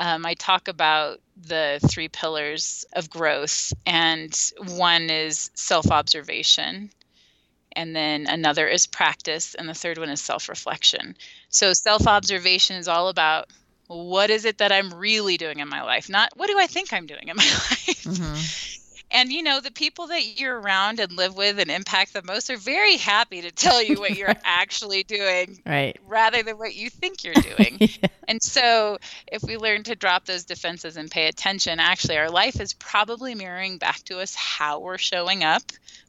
Um, 0.00 0.26
I 0.26 0.34
talk 0.34 0.68
about 0.68 1.20
the 1.36 1.78
three 1.88 2.08
pillars 2.08 2.84
of 2.94 3.10
growth, 3.10 3.72
and 3.86 4.34
one 4.58 5.10
is 5.10 5.50
self 5.54 5.90
observation, 5.90 6.90
and 7.72 7.94
then 7.94 8.26
another 8.26 8.66
is 8.66 8.86
practice, 8.86 9.54
and 9.54 9.68
the 9.68 9.74
third 9.74 9.98
one 9.98 10.08
is 10.08 10.20
self 10.20 10.48
reflection. 10.48 11.16
So, 11.50 11.72
self 11.74 12.06
observation 12.06 12.76
is 12.76 12.88
all 12.88 13.08
about 13.08 13.48
what 13.86 14.30
is 14.30 14.44
it 14.46 14.58
that 14.58 14.72
I'm 14.72 14.94
really 14.94 15.36
doing 15.36 15.58
in 15.58 15.68
my 15.68 15.82
life, 15.82 16.08
not 16.08 16.30
what 16.36 16.48
do 16.48 16.58
I 16.58 16.66
think 16.66 16.92
I'm 16.92 17.06
doing 17.06 17.28
in 17.28 17.36
my 17.36 17.44
life. 17.44 18.04
Mm-hmm. 18.04 18.73
And 19.10 19.32
you 19.32 19.42
know, 19.42 19.60
the 19.60 19.70
people 19.70 20.08
that 20.08 20.40
you're 20.40 20.58
around 20.58 20.98
and 20.98 21.12
live 21.12 21.36
with 21.36 21.58
and 21.58 21.70
impact 21.70 22.12
the 22.12 22.22
most 22.22 22.50
are 22.50 22.56
very 22.56 22.96
happy 22.96 23.42
to 23.42 23.50
tell 23.52 23.82
you 23.82 24.00
what 24.00 24.16
you're 24.16 24.34
actually 24.44 25.02
doing, 25.02 25.60
right? 25.64 25.96
Rather 26.06 26.42
than 26.42 26.58
what 26.58 26.74
you 26.74 26.90
think 26.90 27.24
you're 27.24 27.34
doing. 27.34 27.76
yeah. 27.80 28.08
And 28.26 28.42
so, 28.42 28.98
if 29.30 29.42
we 29.42 29.56
learn 29.56 29.84
to 29.84 29.94
drop 29.94 30.24
those 30.24 30.44
defenses 30.44 30.96
and 30.96 31.10
pay 31.10 31.26
attention, 31.26 31.78
actually, 31.78 32.18
our 32.18 32.30
life 32.30 32.60
is 32.60 32.72
probably 32.72 33.34
mirroring 33.34 33.78
back 33.78 34.02
to 34.04 34.18
us 34.20 34.34
how 34.34 34.80
we're 34.80 34.98
showing 34.98 35.44
up 35.44 35.62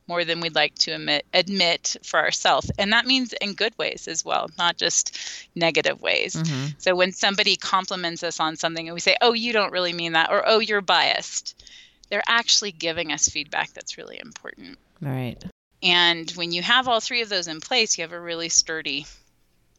more 0.07 0.23
than 0.23 0.39
we'd 0.39 0.55
like 0.55 0.75
to 0.75 0.91
admit, 0.91 1.25
admit 1.33 1.97
for 2.03 2.19
ourselves. 2.19 2.71
And 2.77 2.93
that 2.93 3.05
means 3.05 3.33
in 3.33 3.53
good 3.53 3.77
ways 3.77 4.07
as 4.07 4.23
well, 4.23 4.49
not 4.57 4.77
just 4.77 5.17
negative 5.55 6.01
ways. 6.01 6.35
Mm-hmm. 6.35 6.67
So 6.77 6.95
when 6.95 7.11
somebody 7.11 7.55
compliments 7.55 8.23
us 8.23 8.39
on 8.39 8.55
something 8.55 8.87
and 8.87 8.93
we 8.93 8.99
say, 8.99 9.15
oh, 9.21 9.33
you 9.33 9.53
don't 9.53 9.71
really 9.71 9.93
mean 9.93 10.13
that, 10.13 10.29
or 10.31 10.43
oh, 10.45 10.59
you're 10.59 10.81
biased, 10.81 11.63
they're 12.09 12.23
actually 12.27 12.71
giving 12.71 13.11
us 13.11 13.27
feedback 13.27 13.73
that's 13.73 13.97
really 13.97 14.19
important. 14.19 14.77
Right. 15.01 15.43
And 15.83 16.29
when 16.31 16.51
you 16.51 16.61
have 16.61 16.87
all 16.87 16.99
three 16.99 17.21
of 17.21 17.29
those 17.29 17.47
in 17.47 17.61
place, 17.61 17.97
you 17.97 18.03
have 18.03 18.13
a 18.13 18.19
really 18.19 18.49
sturdy 18.49 19.05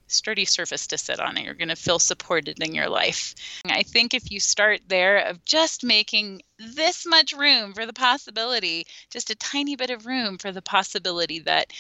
sturdy 0.09 0.45
surface 0.45 0.87
to 0.87 0.99
sit 0.99 1.19
on 1.19 1.37
and 1.37 1.45
you're 1.45 1.55
going 1.55 1.69
to 1.69 1.75
feel 1.75 1.99
supported 1.99 2.63
in 2.63 2.75
your 2.75 2.89
life. 2.89 3.35
I 3.65 3.83
think 3.83 4.15
if 4.15 4.31
you 4.31 4.39
start 4.39 4.81
there 4.87 5.19
of 5.19 5.45
just 5.45 5.83
making 5.83 6.43
this 6.59 7.05
much 7.05 7.33
room 7.33 7.73
for 7.73 7.87
the 7.87 7.93
possibility, 7.93 8.87
just 9.11 9.31
a 9.31 9.35
tiny 9.35 9.75
bit 9.75 9.91
of 9.91 10.07
room 10.07 10.39
for 10.39 10.53
the 10.53 10.63
possibility 10.63 11.41
that 11.41 11.73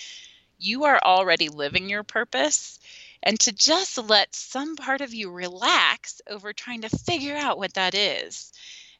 you 0.59 0.85
are 0.85 0.99
already 1.05 1.49
living 1.49 1.89
your 1.89 2.03
purpose 2.03 2.81
and 3.23 3.39
to 3.41 3.53
just 3.53 3.97
let 3.97 4.35
some 4.35 4.77
part 4.77 5.01
of 5.01 5.15
you 5.15 5.31
relax 5.31 6.21
over 6.29 6.53
trying 6.53 6.83
to 6.83 6.89
figure 6.89 7.37
out 7.37 7.59
what 7.59 7.75
that 7.75 7.95
is 7.95 8.53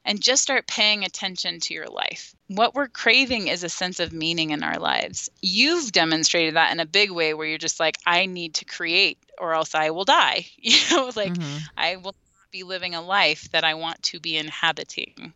and 0.07 0.23
just 0.23 0.41
start 0.41 0.67
paying 0.67 1.03
attention 1.03 1.59
to 1.59 1.73
your 1.73 1.87
life. 1.87 2.33
What 2.47 2.73
we're 2.73 2.87
craving 2.87 3.49
is 3.49 3.65
a 3.65 3.69
sense 3.69 3.99
of 3.99 4.13
meaning 4.13 4.51
in 4.51 4.63
our 4.63 4.79
lives. 4.79 5.29
You've 5.41 5.91
demonstrated 5.91 6.55
that 6.55 6.71
in 6.71 6.79
a 6.79 6.85
big 6.85 7.11
way 7.11 7.33
where 7.33 7.45
you're 7.45 7.57
just 7.57 7.77
like, 7.77 7.97
I 8.05 8.25
need 8.25 8.55
to 8.55 8.65
create 8.65 9.19
or 9.37 9.53
else 9.53 9.75
I 9.75 9.89
will 9.91 10.05
die. 10.05 10.47
You 10.57 10.79
know, 10.91 11.05
like 11.15 11.33
mm-hmm. 11.33 11.57
I 11.77 11.97
will 11.97 12.15
not 12.15 12.51
be 12.51 12.63
living 12.63 12.95
a 12.95 13.01
life 13.01 13.51
that 13.51 13.65
I 13.65 13.73
want 13.73 14.01
to 14.03 14.21
be 14.21 14.37
inhabiting. 14.37 15.33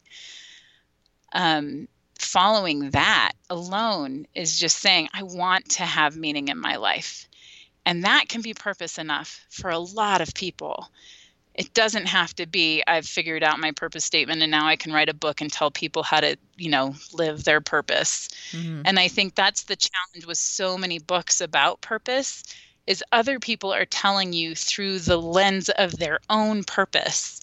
Um, 1.34 1.90
following 2.18 2.92
that 2.92 3.34
alone 3.50 4.26
is 4.34 4.58
just 4.58 4.78
saying, 4.78 5.10
I 5.14 5.24
want 5.24 5.72
to 5.72 5.84
have 5.84 6.16
meaning 6.16 6.48
in 6.48 6.58
my 6.58 6.78
life. 6.78 7.28
And 7.86 8.06
that 8.06 8.30
can 8.30 8.42
be 8.42 8.54
purpose 8.54 8.98
enough 8.98 9.46
for 9.50 9.70
a 9.70 9.80
lot 9.80 10.22
of 10.22 10.34
people 10.34 10.88
it 11.56 11.74
doesn't 11.74 12.06
have 12.06 12.34
to 12.36 12.46
be 12.46 12.84
i've 12.88 13.06
figured 13.06 13.44
out 13.44 13.60
my 13.60 13.72
purpose 13.72 14.06
statement 14.06 14.42
and 14.42 14.52
now 14.52 14.66
i 14.66 14.76
can 14.76 14.94
write 14.94 15.10
a 15.10 15.14
book 15.14 15.42
and 15.42 15.52
tell 15.52 15.72
people 15.72 16.04
how 16.04 16.20
to 16.20 16.36
you 16.58 16.70
know 16.70 16.96
live 17.14 17.44
their 17.44 17.62
purpose. 17.62 18.30
Mm-hmm. 18.52 18.84
and 18.86 19.00
i 19.00 19.08
think 19.08 19.36
that's 19.36 19.64
the 19.64 19.76
challenge 19.76 20.26
with 20.26 20.38
so 20.38 20.78
many 20.78 21.00
books 21.00 21.42
about 21.42 21.82
purpose 21.82 22.44
is 22.88 23.04
other 23.12 23.40
people 23.40 23.74
are 23.74 23.86
telling 23.86 24.34
you 24.34 24.56
through 24.56 25.00
the 25.00 25.18
lens 25.18 25.70
of 25.70 25.98
their 25.98 26.20
own 26.30 26.64
purpose. 26.64 27.42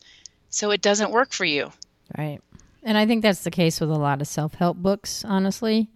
So 0.51 0.71
it 0.71 0.83
doesn't 0.83 1.13
work 1.13 1.33
for 1.33 1.45
you. 1.45 1.73
Right. 2.17 2.41
And 2.83 2.97
i 2.97 3.07
think 3.07 3.23
that's 3.23 3.45
the 3.45 3.51
case 3.51 3.81
with 3.81 3.91
a 3.91 3.99
lot 3.99 4.21
of 4.21 4.29
self-help 4.29 4.79
books 4.79 5.25
honestly 5.25 5.91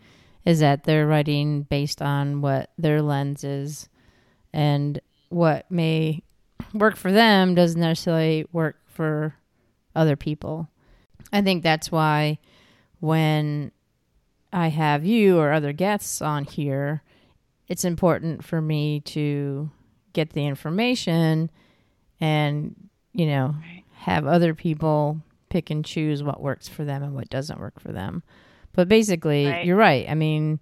is 0.45 0.61
that 0.61 0.85
they're 0.85 1.07
writing 1.07 1.63
based 1.63 2.03
on 2.03 2.41
what 2.41 2.71
their 2.77 3.01
lens 3.01 3.45
is 3.45 3.89
and 4.53 5.01
what 5.29 5.71
may 5.71 6.23
work 6.75 6.97
for 6.97 7.13
them 7.13 7.55
doesn't 7.55 7.81
necessarily 7.81 8.47
work 8.53 8.77
for 8.87 9.35
other 9.95 10.17
people. 10.17 10.69
I 11.33 11.43
think 11.43 11.63
that's 11.63 11.91
why 11.91 12.39
when 13.01 13.73
I 14.53 14.69
have 14.69 15.05
you 15.05 15.39
or 15.39 15.53
other 15.53 15.73
guests 15.73 16.21
on 16.21 16.45
here, 16.45 17.03
it's 17.69 17.85
important 17.85 18.45
for 18.45 18.61
me 18.61 19.01
to 19.01 19.71
get 20.13 20.31
the 20.31 20.47
information 20.47 21.51
and, 22.21 22.75
you 23.13 23.27
know, 23.27 23.55
have 23.95 24.27
other 24.27 24.55
people 24.55 25.23
pick 25.49 25.71
and 25.71 25.85
choose 25.85 26.23
what 26.23 26.41
works 26.41 26.69
for 26.69 26.85
them 26.85 27.03
and 27.03 27.15
what 27.15 27.31
doesn't 27.31 27.61
work 27.61 27.81
for 27.81 27.93
them. 27.93 28.23
But 28.73 28.89
basically, 28.89 29.47
right. 29.47 29.65
you're 29.67 29.77
right. 29.77 30.09
I 30.09 30.15
mean, 30.15 30.61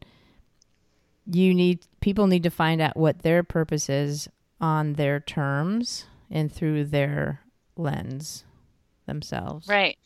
you 1.26 1.54
need 1.54 1.86
people 2.00 2.26
need 2.26 2.42
to 2.42 2.50
find 2.50 2.80
out 2.80 2.96
what 2.96 3.20
their 3.20 3.42
purpose 3.42 3.88
is 3.88 4.28
on 4.60 4.94
their 4.94 5.20
terms 5.20 6.06
and 6.30 6.52
through 6.52 6.84
their 6.84 7.40
lens 7.76 8.44
themselves. 9.06 9.66
Right. 9.66 9.98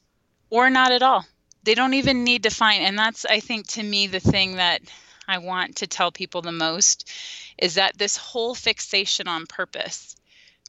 Or 0.51 0.71
not 0.71 0.93
at 0.93 1.03
all. 1.03 1.25
They 1.65 1.75
don't 1.75 1.95
even 1.95 2.25
need 2.25 2.43
to 2.45 2.51
find 2.51 2.85
and 2.85 2.99
that's 2.99 3.25
I 3.25 3.41
think 3.41 3.67
to 3.69 3.83
me 3.83 4.07
the 4.07 4.21
thing 4.21 4.57
that 4.57 4.83
I 5.27 5.39
want 5.39 5.77
to 5.77 5.87
tell 5.87 6.13
people 6.13 6.43
the 6.43 6.53
most 6.53 7.11
is 7.57 7.75
that 7.75 7.97
this 7.97 8.17
whole 8.17 8.55
fixation 8.55 9.27
on 9.29 9.47
purpose 9.47 10.17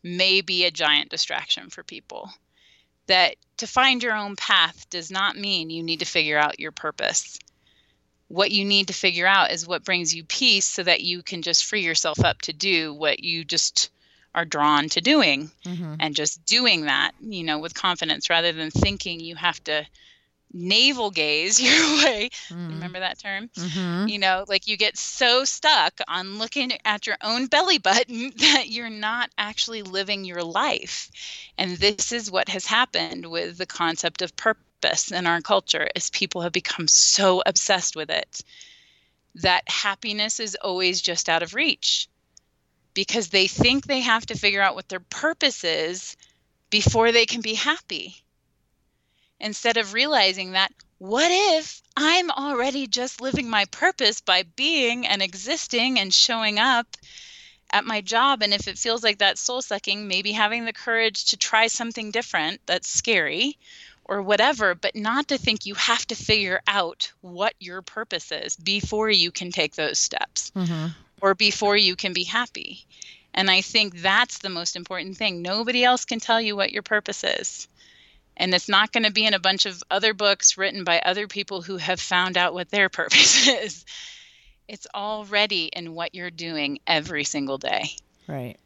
may 0.03 0.41
be 0.41 0.65
a 0.65 0.71
giant 0.71 1.09
distraction 1.09 1.69
for 1.69 1.83
people. 1.83 2.29
That 3.07 3.35
to 3.57 3.67
find 3.67 4.01
your 4.01 4.15
own 4.15 4.35
path 4.35 4.89
does 4.89 5.11
not 5.11 5.37
mean 5.37 5.69
you 5.69 5.83
need 5.83 5.99
to 5.99 6.05
figure 6.05 6.37
out 6.37 6.59
your 6.59 6.71
purpose. 6.71 7.37
What 8.27 8.51
you 8.51 8.65
need 8.65 8.87
to 8.87 8.93
figure 8.93 9.27
out 9.27 9.51
is 9.51 9.67
what 9.67 9.83
brings 9.83 10.15
you 10.15 10.23
peace 10.23 10.65
so 10.65 10.83
that 10.83 11.01
you 11.01 11.21
can 11.21 11.41
just 11.41 11.65
free 11.65 11.81
yourself 11.81 12.19
up 12.23 12.41
to 12.43 12.53
do 12.53 12.93
what 12.93 13.23
you 13.23 13.43
just 13.43 13.89
are 14.33 14.45
drawn 14.45 14.89
to 14.89 15.01
doing 15.01 15.49
mm-hmm. 15.65 15.95
and 15.99 16.15
just 16.15 16.43
doing 16.45 16.85
that, 16.85 17.13
you 17.21 17.43
know, 17.43 17.59
with 17.59 17.73
confidence 17.73 18.29
rather 18.29 18.51
than 18.51 18.69
thinking 18.69 19.19
you 19.19 19.35
have 19.35 19.63
to 19.63 19.85
navel 20.51 21.11
gaze 21.11 21.61
your 21.61 21.73
way. 22.03 22.29
Mm. 22.49 22.69
Remember 22.69 22.99
that 22.99 23.19
term? 23.19 23.49
Mm-hmm. 23.55 24.07
You 24.07 24.19
know, 24.19 24.45
like 24.47 24.67
you 24.67 24.77
get 24.77 24.97
so 24.97 25.45
stuck 25.45 25.99
on 26.07 26.37
looking 26.37 26.71
at 26.83 27.07
your 27.07 27.17
own 27.21 27.47
belly 27.47 27.77
button 27.77 28.31
that 28.37 28.69
you're 28.69 28.89
not 28.89 29.29
actually 29.37 29.83
living 29.83 30.25
your 30.25 30.43
life. 30.43 31.11
And 31.57 31.77
this 31.77 32.11
is 32.11 32.31
what 32.31 32.49
has 32.49 32.65
happened 32.65 33.25
with 33.27 33.57
the 33.57 33.65
concept 33.65 34.21
of 34.21 34.35
purpose 34.35 34.61
in 35.11 35.27
our 35.27 35.41
culture 35.41 35.87
is 35.95 36.09
people 36.09 36.41
have 36.41 36.51
become 36.51 36.87
so 36.87 37.41
obsessed 37.45 37.95
with 37.95 38.09
it 38.09 38.41
that 39.35 39.63
happiness 39.67 40.39
is 40.39 40.55
always 40.55 41.01
just 41.01 41.27
out 41.27 41.43
of 41.43 41.53
reach 41.53 42.07
because 42.93 43.29
they 43.29 43.47
think 43.47 43.85
they 43.85 43.99
have 43.99 44.25
to 44.25 44.37
figure 44.37 44.61
out 44.61 44.75
what 44.75 44.87
their 44.87 45.01
purpose 45.01 45.63
is 45.63 46.15
before 46.69 47.11
they 47.11 47.25
can 47.25 47.41
be 47.41 47.53
happy 47.53 48.15
instead 49.39 49.77
of 49.77 49.93
realizing 49.93 50.53
that 50.53 50.71
what 50.97 51.29
if 51.29 51.81
I'm 51.97 52.31
already 52.31 52.87
just 52.87 53.21
living 53.21 53.49
my 53.49 53.65
purpose 53.65 54.21
by 54.21 54.43
being 54.55 55.05
and 55.05 55.21
existing 55.21 55.99
and 55.99 56.13
showing 56.13 56.57
up 56.57 56.87
at 57.69 57.85
my 57.85 57.99
job? 57.99 58.41
And 58.41 58.53
if 58.53 58.69
it 58.69 58.77
feels 58.77 59.03
like 59.03 59.17
that 59.17 59.37
soul 59.37 59.61
sucking, 59.61 60.07
maybe 60.07 60.31
having 60.31 60.63
the 60.63 60.71
courage 60.73 61.25
to 61.25 61.37
try 61.37 61.67
something 61.67 62.11
different 62.11 62.61
that's 62.65 62.89
scary 62.89 63.57
or 64.05 64.21
whatever, 64.21 64.75
but 64.75 64.95
not 64.95 65.27
to 65.29 65.37
think 65.37 65.65
you 65.65 65.73
have 65.75 66.05
to 66.07 66.15
figure 66.15 66.61
out 66.67 67.11
what 67.21 67.53
your 67.59 67.81
purpose 67.81 68.31
is 68.31 68.55
before 68.55 69.09
you 69.09 69.31
can 69.31 69.51
take 69.51 69.75
those 69.75 69.97
steps 69.97 70.51
mm-hmm. 70.55 70.87
or 71.21 71.33
before 71.33 71.75
you 71.75 71.95
can 71.95 72.13
be 72.13 72.23
happy. 72.23 72.85
And 73.33 73.49
I 73.49 73.61
think 73.61 74.01
that's 74.01 74.37
the 74.37 74.49
most 74.49 74.75
important 74.75 75.17
thing. 75.17 75.41
Nobody 75.41 75.83
else 75.83 76.05
can 76.05 76.19
tell 76.19 76.39
you 76.39 76.55
what 76.55 76.71
your 76.71 76.83
purpose 76.83 77.23
is. 77.23 77.67
And 78.37 78.53
it's 78.53 78.69
not 78.69 78.91
going 78.91 79.03
to 79.03 79.11
be 79.11 79.25
in 79.25 79.33
a 79.33 79.39
bunch 79.39 79.65
of 79.65 79.81
other 79.89 80.13
books 80.13 80.57
written 80.57 80.83
by 80.83 80.99
other 80.99 81.27
people 81.27 81.61
who 81.61 81.77
have 81.77 81.99
found 81.99 82.37
out 82.37 82.53
what 82.53 82.69
their 82.69 82.89
purpose 82.89 83.47
is. 83.47 83.85
It's 84.67 84.87
already 84.93 85.65
in 85.65 85.93
what 85.93 86.15
you're 86.15 86.31
doing 86.31 86.79
every 86.87 87.23
single 87.23 87.57
day. 87.57 87.91
Right. 88.27 88.57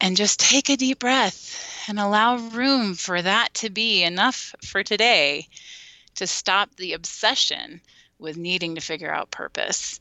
And 0.00 0.16
just 0.16 0.40
take 0.40 0.68
a 0.68 0.76
deep 0.76 0.98
breath 0.98 1.84
and 1.88 1.98
allow 1.98 2.36
room 2.36 2.94
for 2.94 3.20
that 3.20 3.54
to 3.54 3.70
be 3.70 4.02
enough 4.02 4.54
for 4.62 4.82
today 4.82 5.48
to 6.16 6.26
stop 6.26 6.74
the 6.76 6.92
obsession 6.92 7.80
with 8.18 8.36
needing 8.36 8.74
to 8.74 8.80
figure 8.80 9.12
out 9.12 9.30
purpose 9.30 10.00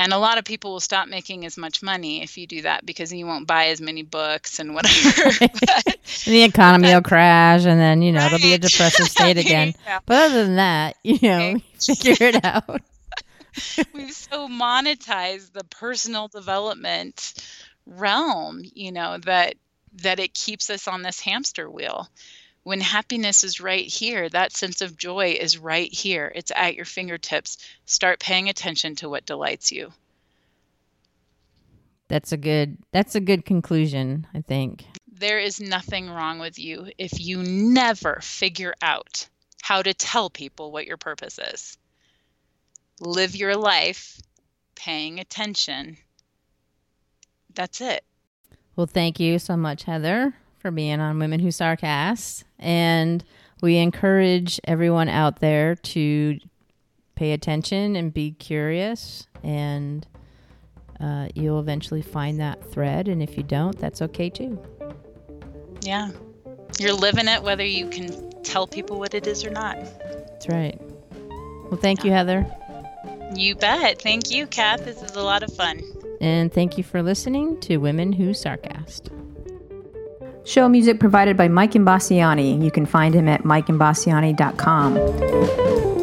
and 0.00 0.14
a 0.14 0.18
lot 0.18 0.38
of 0.38 0.44
people 0.46 0.72
will 0.72 0.80
stop 0.80 1.08
making 1.08 1.44
as 1.44 1.58
much 1.58 1.82
money 1.82 2.22
if 2.22 2.38
you 2.38 2.46
do 2.46 2.62
that 2.62 2.86
because 2.86 3.12
you 3.12 3.26
won't 3.26 3.46
buy 3.46 3.66
as 3.66 3.82
many 3.82 4.02
books 4.02 4.58
and 4.58 4.74
whatever. 4.74 5.30
but, 5.40 5.98
the 6.24 6.42
economy 6.42 6.94
will 6.94 7.02
crash 7.02 7.66
and 7.66 7.78
then, 7.78 8.00
you 8.00 8.10
know, 8.10 8.20
right. 8.20 8.32
it'll 8.32 8.42
be 8.42 8.54
a 8.54 8.58
depressive 8.58 9.06
state 9.08 9.36
again. 9.36 9.74
But 10.06 10.30
other 10.30 10.46
than 10.46 10.56
that, 10.56 10.96
you 11.04 11.18
know, 11.20 11.60
figure 11.78 12.28
it 12.28 12.42
out. 12.42 12.80
We've 13.92 14.12
so 14.12 14.48
monetized 14.48 15.52
the 15.52 15.64
personal 15.64 16.28
development 16.28 17.34
realm, 17.90 18.62
you 18.74 18.92
know, 18.92 19.18
that 19.18 19.56
that 20.02 20.20
it 20.20 20.32
keeps 20.34 20.70
us 20.70 20.86
on 20.86 21.02
this 21.02 21.20
hamster 21.20 21.68
wheel 21.68 22.08
when 22.62 22.80
happiness 22.80 23.42
is 23.42 23.60
right 23.60 23.86
here, 23.86 24.28
that 24.28 24.52
sense 24.52 24.80
of 24.80 24.96
joy 24.96 25.36
is 25.40 25.58
right 25.58 25.92
here. 25.92 26.30
It's 26.34 26.52
at 26.54 26.74
your 26.74 26.84
fingertips. 26.84 27.58
Start 27.86 28.20
paying 28.20 28.48
attention 28.48 28.96
to 28.96 29.08
what 29.08 29.26
delights 29.26 29.72
you. 29.72 29.92
That's 32.08 32.32
a 32.32 32.36
good 32.36 32.76
that's 32.92 33.14
a 33.14 33.20
good 33.20 33.44
conclusion, 33.44 34.26
I 34.34 34.40
think. 34.40 34.84
There 35.12 35.38
is 35.38 35.60
nothing 35.60 36.10
wrong 36.10 36.38
with 36.38 36.58
you 36.58 36.90
if 36.98 37.20
you 37.20 37.42
never 37.42 38.18
figure 38.20 38.74
out 38.82 39.28
how 39.62 39.82
to 39.82 39.94
tell 39.94 40.28
people 40.28 40.72
what 40.72 40.86
your 40.86 40.96
purpose 40.96 41.38
is. 41.38 41.78
Live 43.00 43.36
your 43.36 43.56
life 43.56 44.20
paying 44.74 45.20
attention. 45.20 45.98
That's 47.60 47.82
it. 47.82 48.04
Well, 48.74 48.86
thank 48.86 49.20
you 49.20 49.38
so 49.38 49.54
much, 49.54 49.82
Heather 49.82 50.32
for 50.60 50.70
being 50.70 50.98
on 50.98 51.18
Women 51.18 51.40
Who 51.40 51.48
Sarcast. 51.48 52.44
And 52.58 53.22
we 53.60 53.76
encourage 53.76 54.58
everyone 54.64 55.10
out 55.10 55.40
there 55.40 55.74
to 55.74 56.38
pay 57.16 57.32
attention 57.32 57.96
and 57.96 58.14
be 58.14 58.30
curious. 58.30 59.26
And 59.42 60.06
uh, 60.98 61.28
you'll 61.34 61.60
eventually 61.60 62.00
find 62.00 62.40
that 62.40 62.64
thread. 62.72 63.08
And 63.08 63.22
if 63.22 63.36
you 63.36 63.42
don't, 63.42 63.78
that's 63.78 64.00
okay 64.00 64.30
too. 64.30 64.58
Yeah. 65.82 66.12
You're 66.78 66.94
living 66.94 67.28
it 67.28 67.42
whether 67.42 67.66
you 67.66 67.90
can 67.90 68.30
tell 68.42 68.66
people 68.66 68.98
what 68.98 69.12
it 69.12 69.26
is 69.26 69.44
or 69.44 69.50
not. 69.50 69.76
That's 69.78 70.48
right. 70.48 70.80
Well, 71.70 71.78
thank 71.78 72.04
you, 72.04 72.10
Heather. 72.10 72.46
You 73.34 73.54
bet. 73.54 74.00
Thank 74.00 74.30
you, 74.30 74.46
Kath. 74.46 74.86
This 74.86 75.02
is 75.02 75.14
a 75.14 75.22
lot 75.22 75.42
of 75.42 75.54
fun. 75.54 75.82
And 76.20 76.52
thank 76.52 76.76
you 76.76 76.84
for 76.84 77.02
listening 77.02 77.58
to 77.60 77.78
Women 77.78 78.12
Who 78.12 78.30
Sarcast. 78.30 79.10
Show 80.44 80.68
music 80.68 81.00
provided 81.00 81.36
by 81.36 81.48
Mike 81.48 81.72
Imbassiani. 81.72 82.62
You 82.62 82.70
can 82.70 82.86
find 82.86 83.14
him 83.14 83.28
at 83.28 83.42
mikeimbassiani.com. 83.42 85.99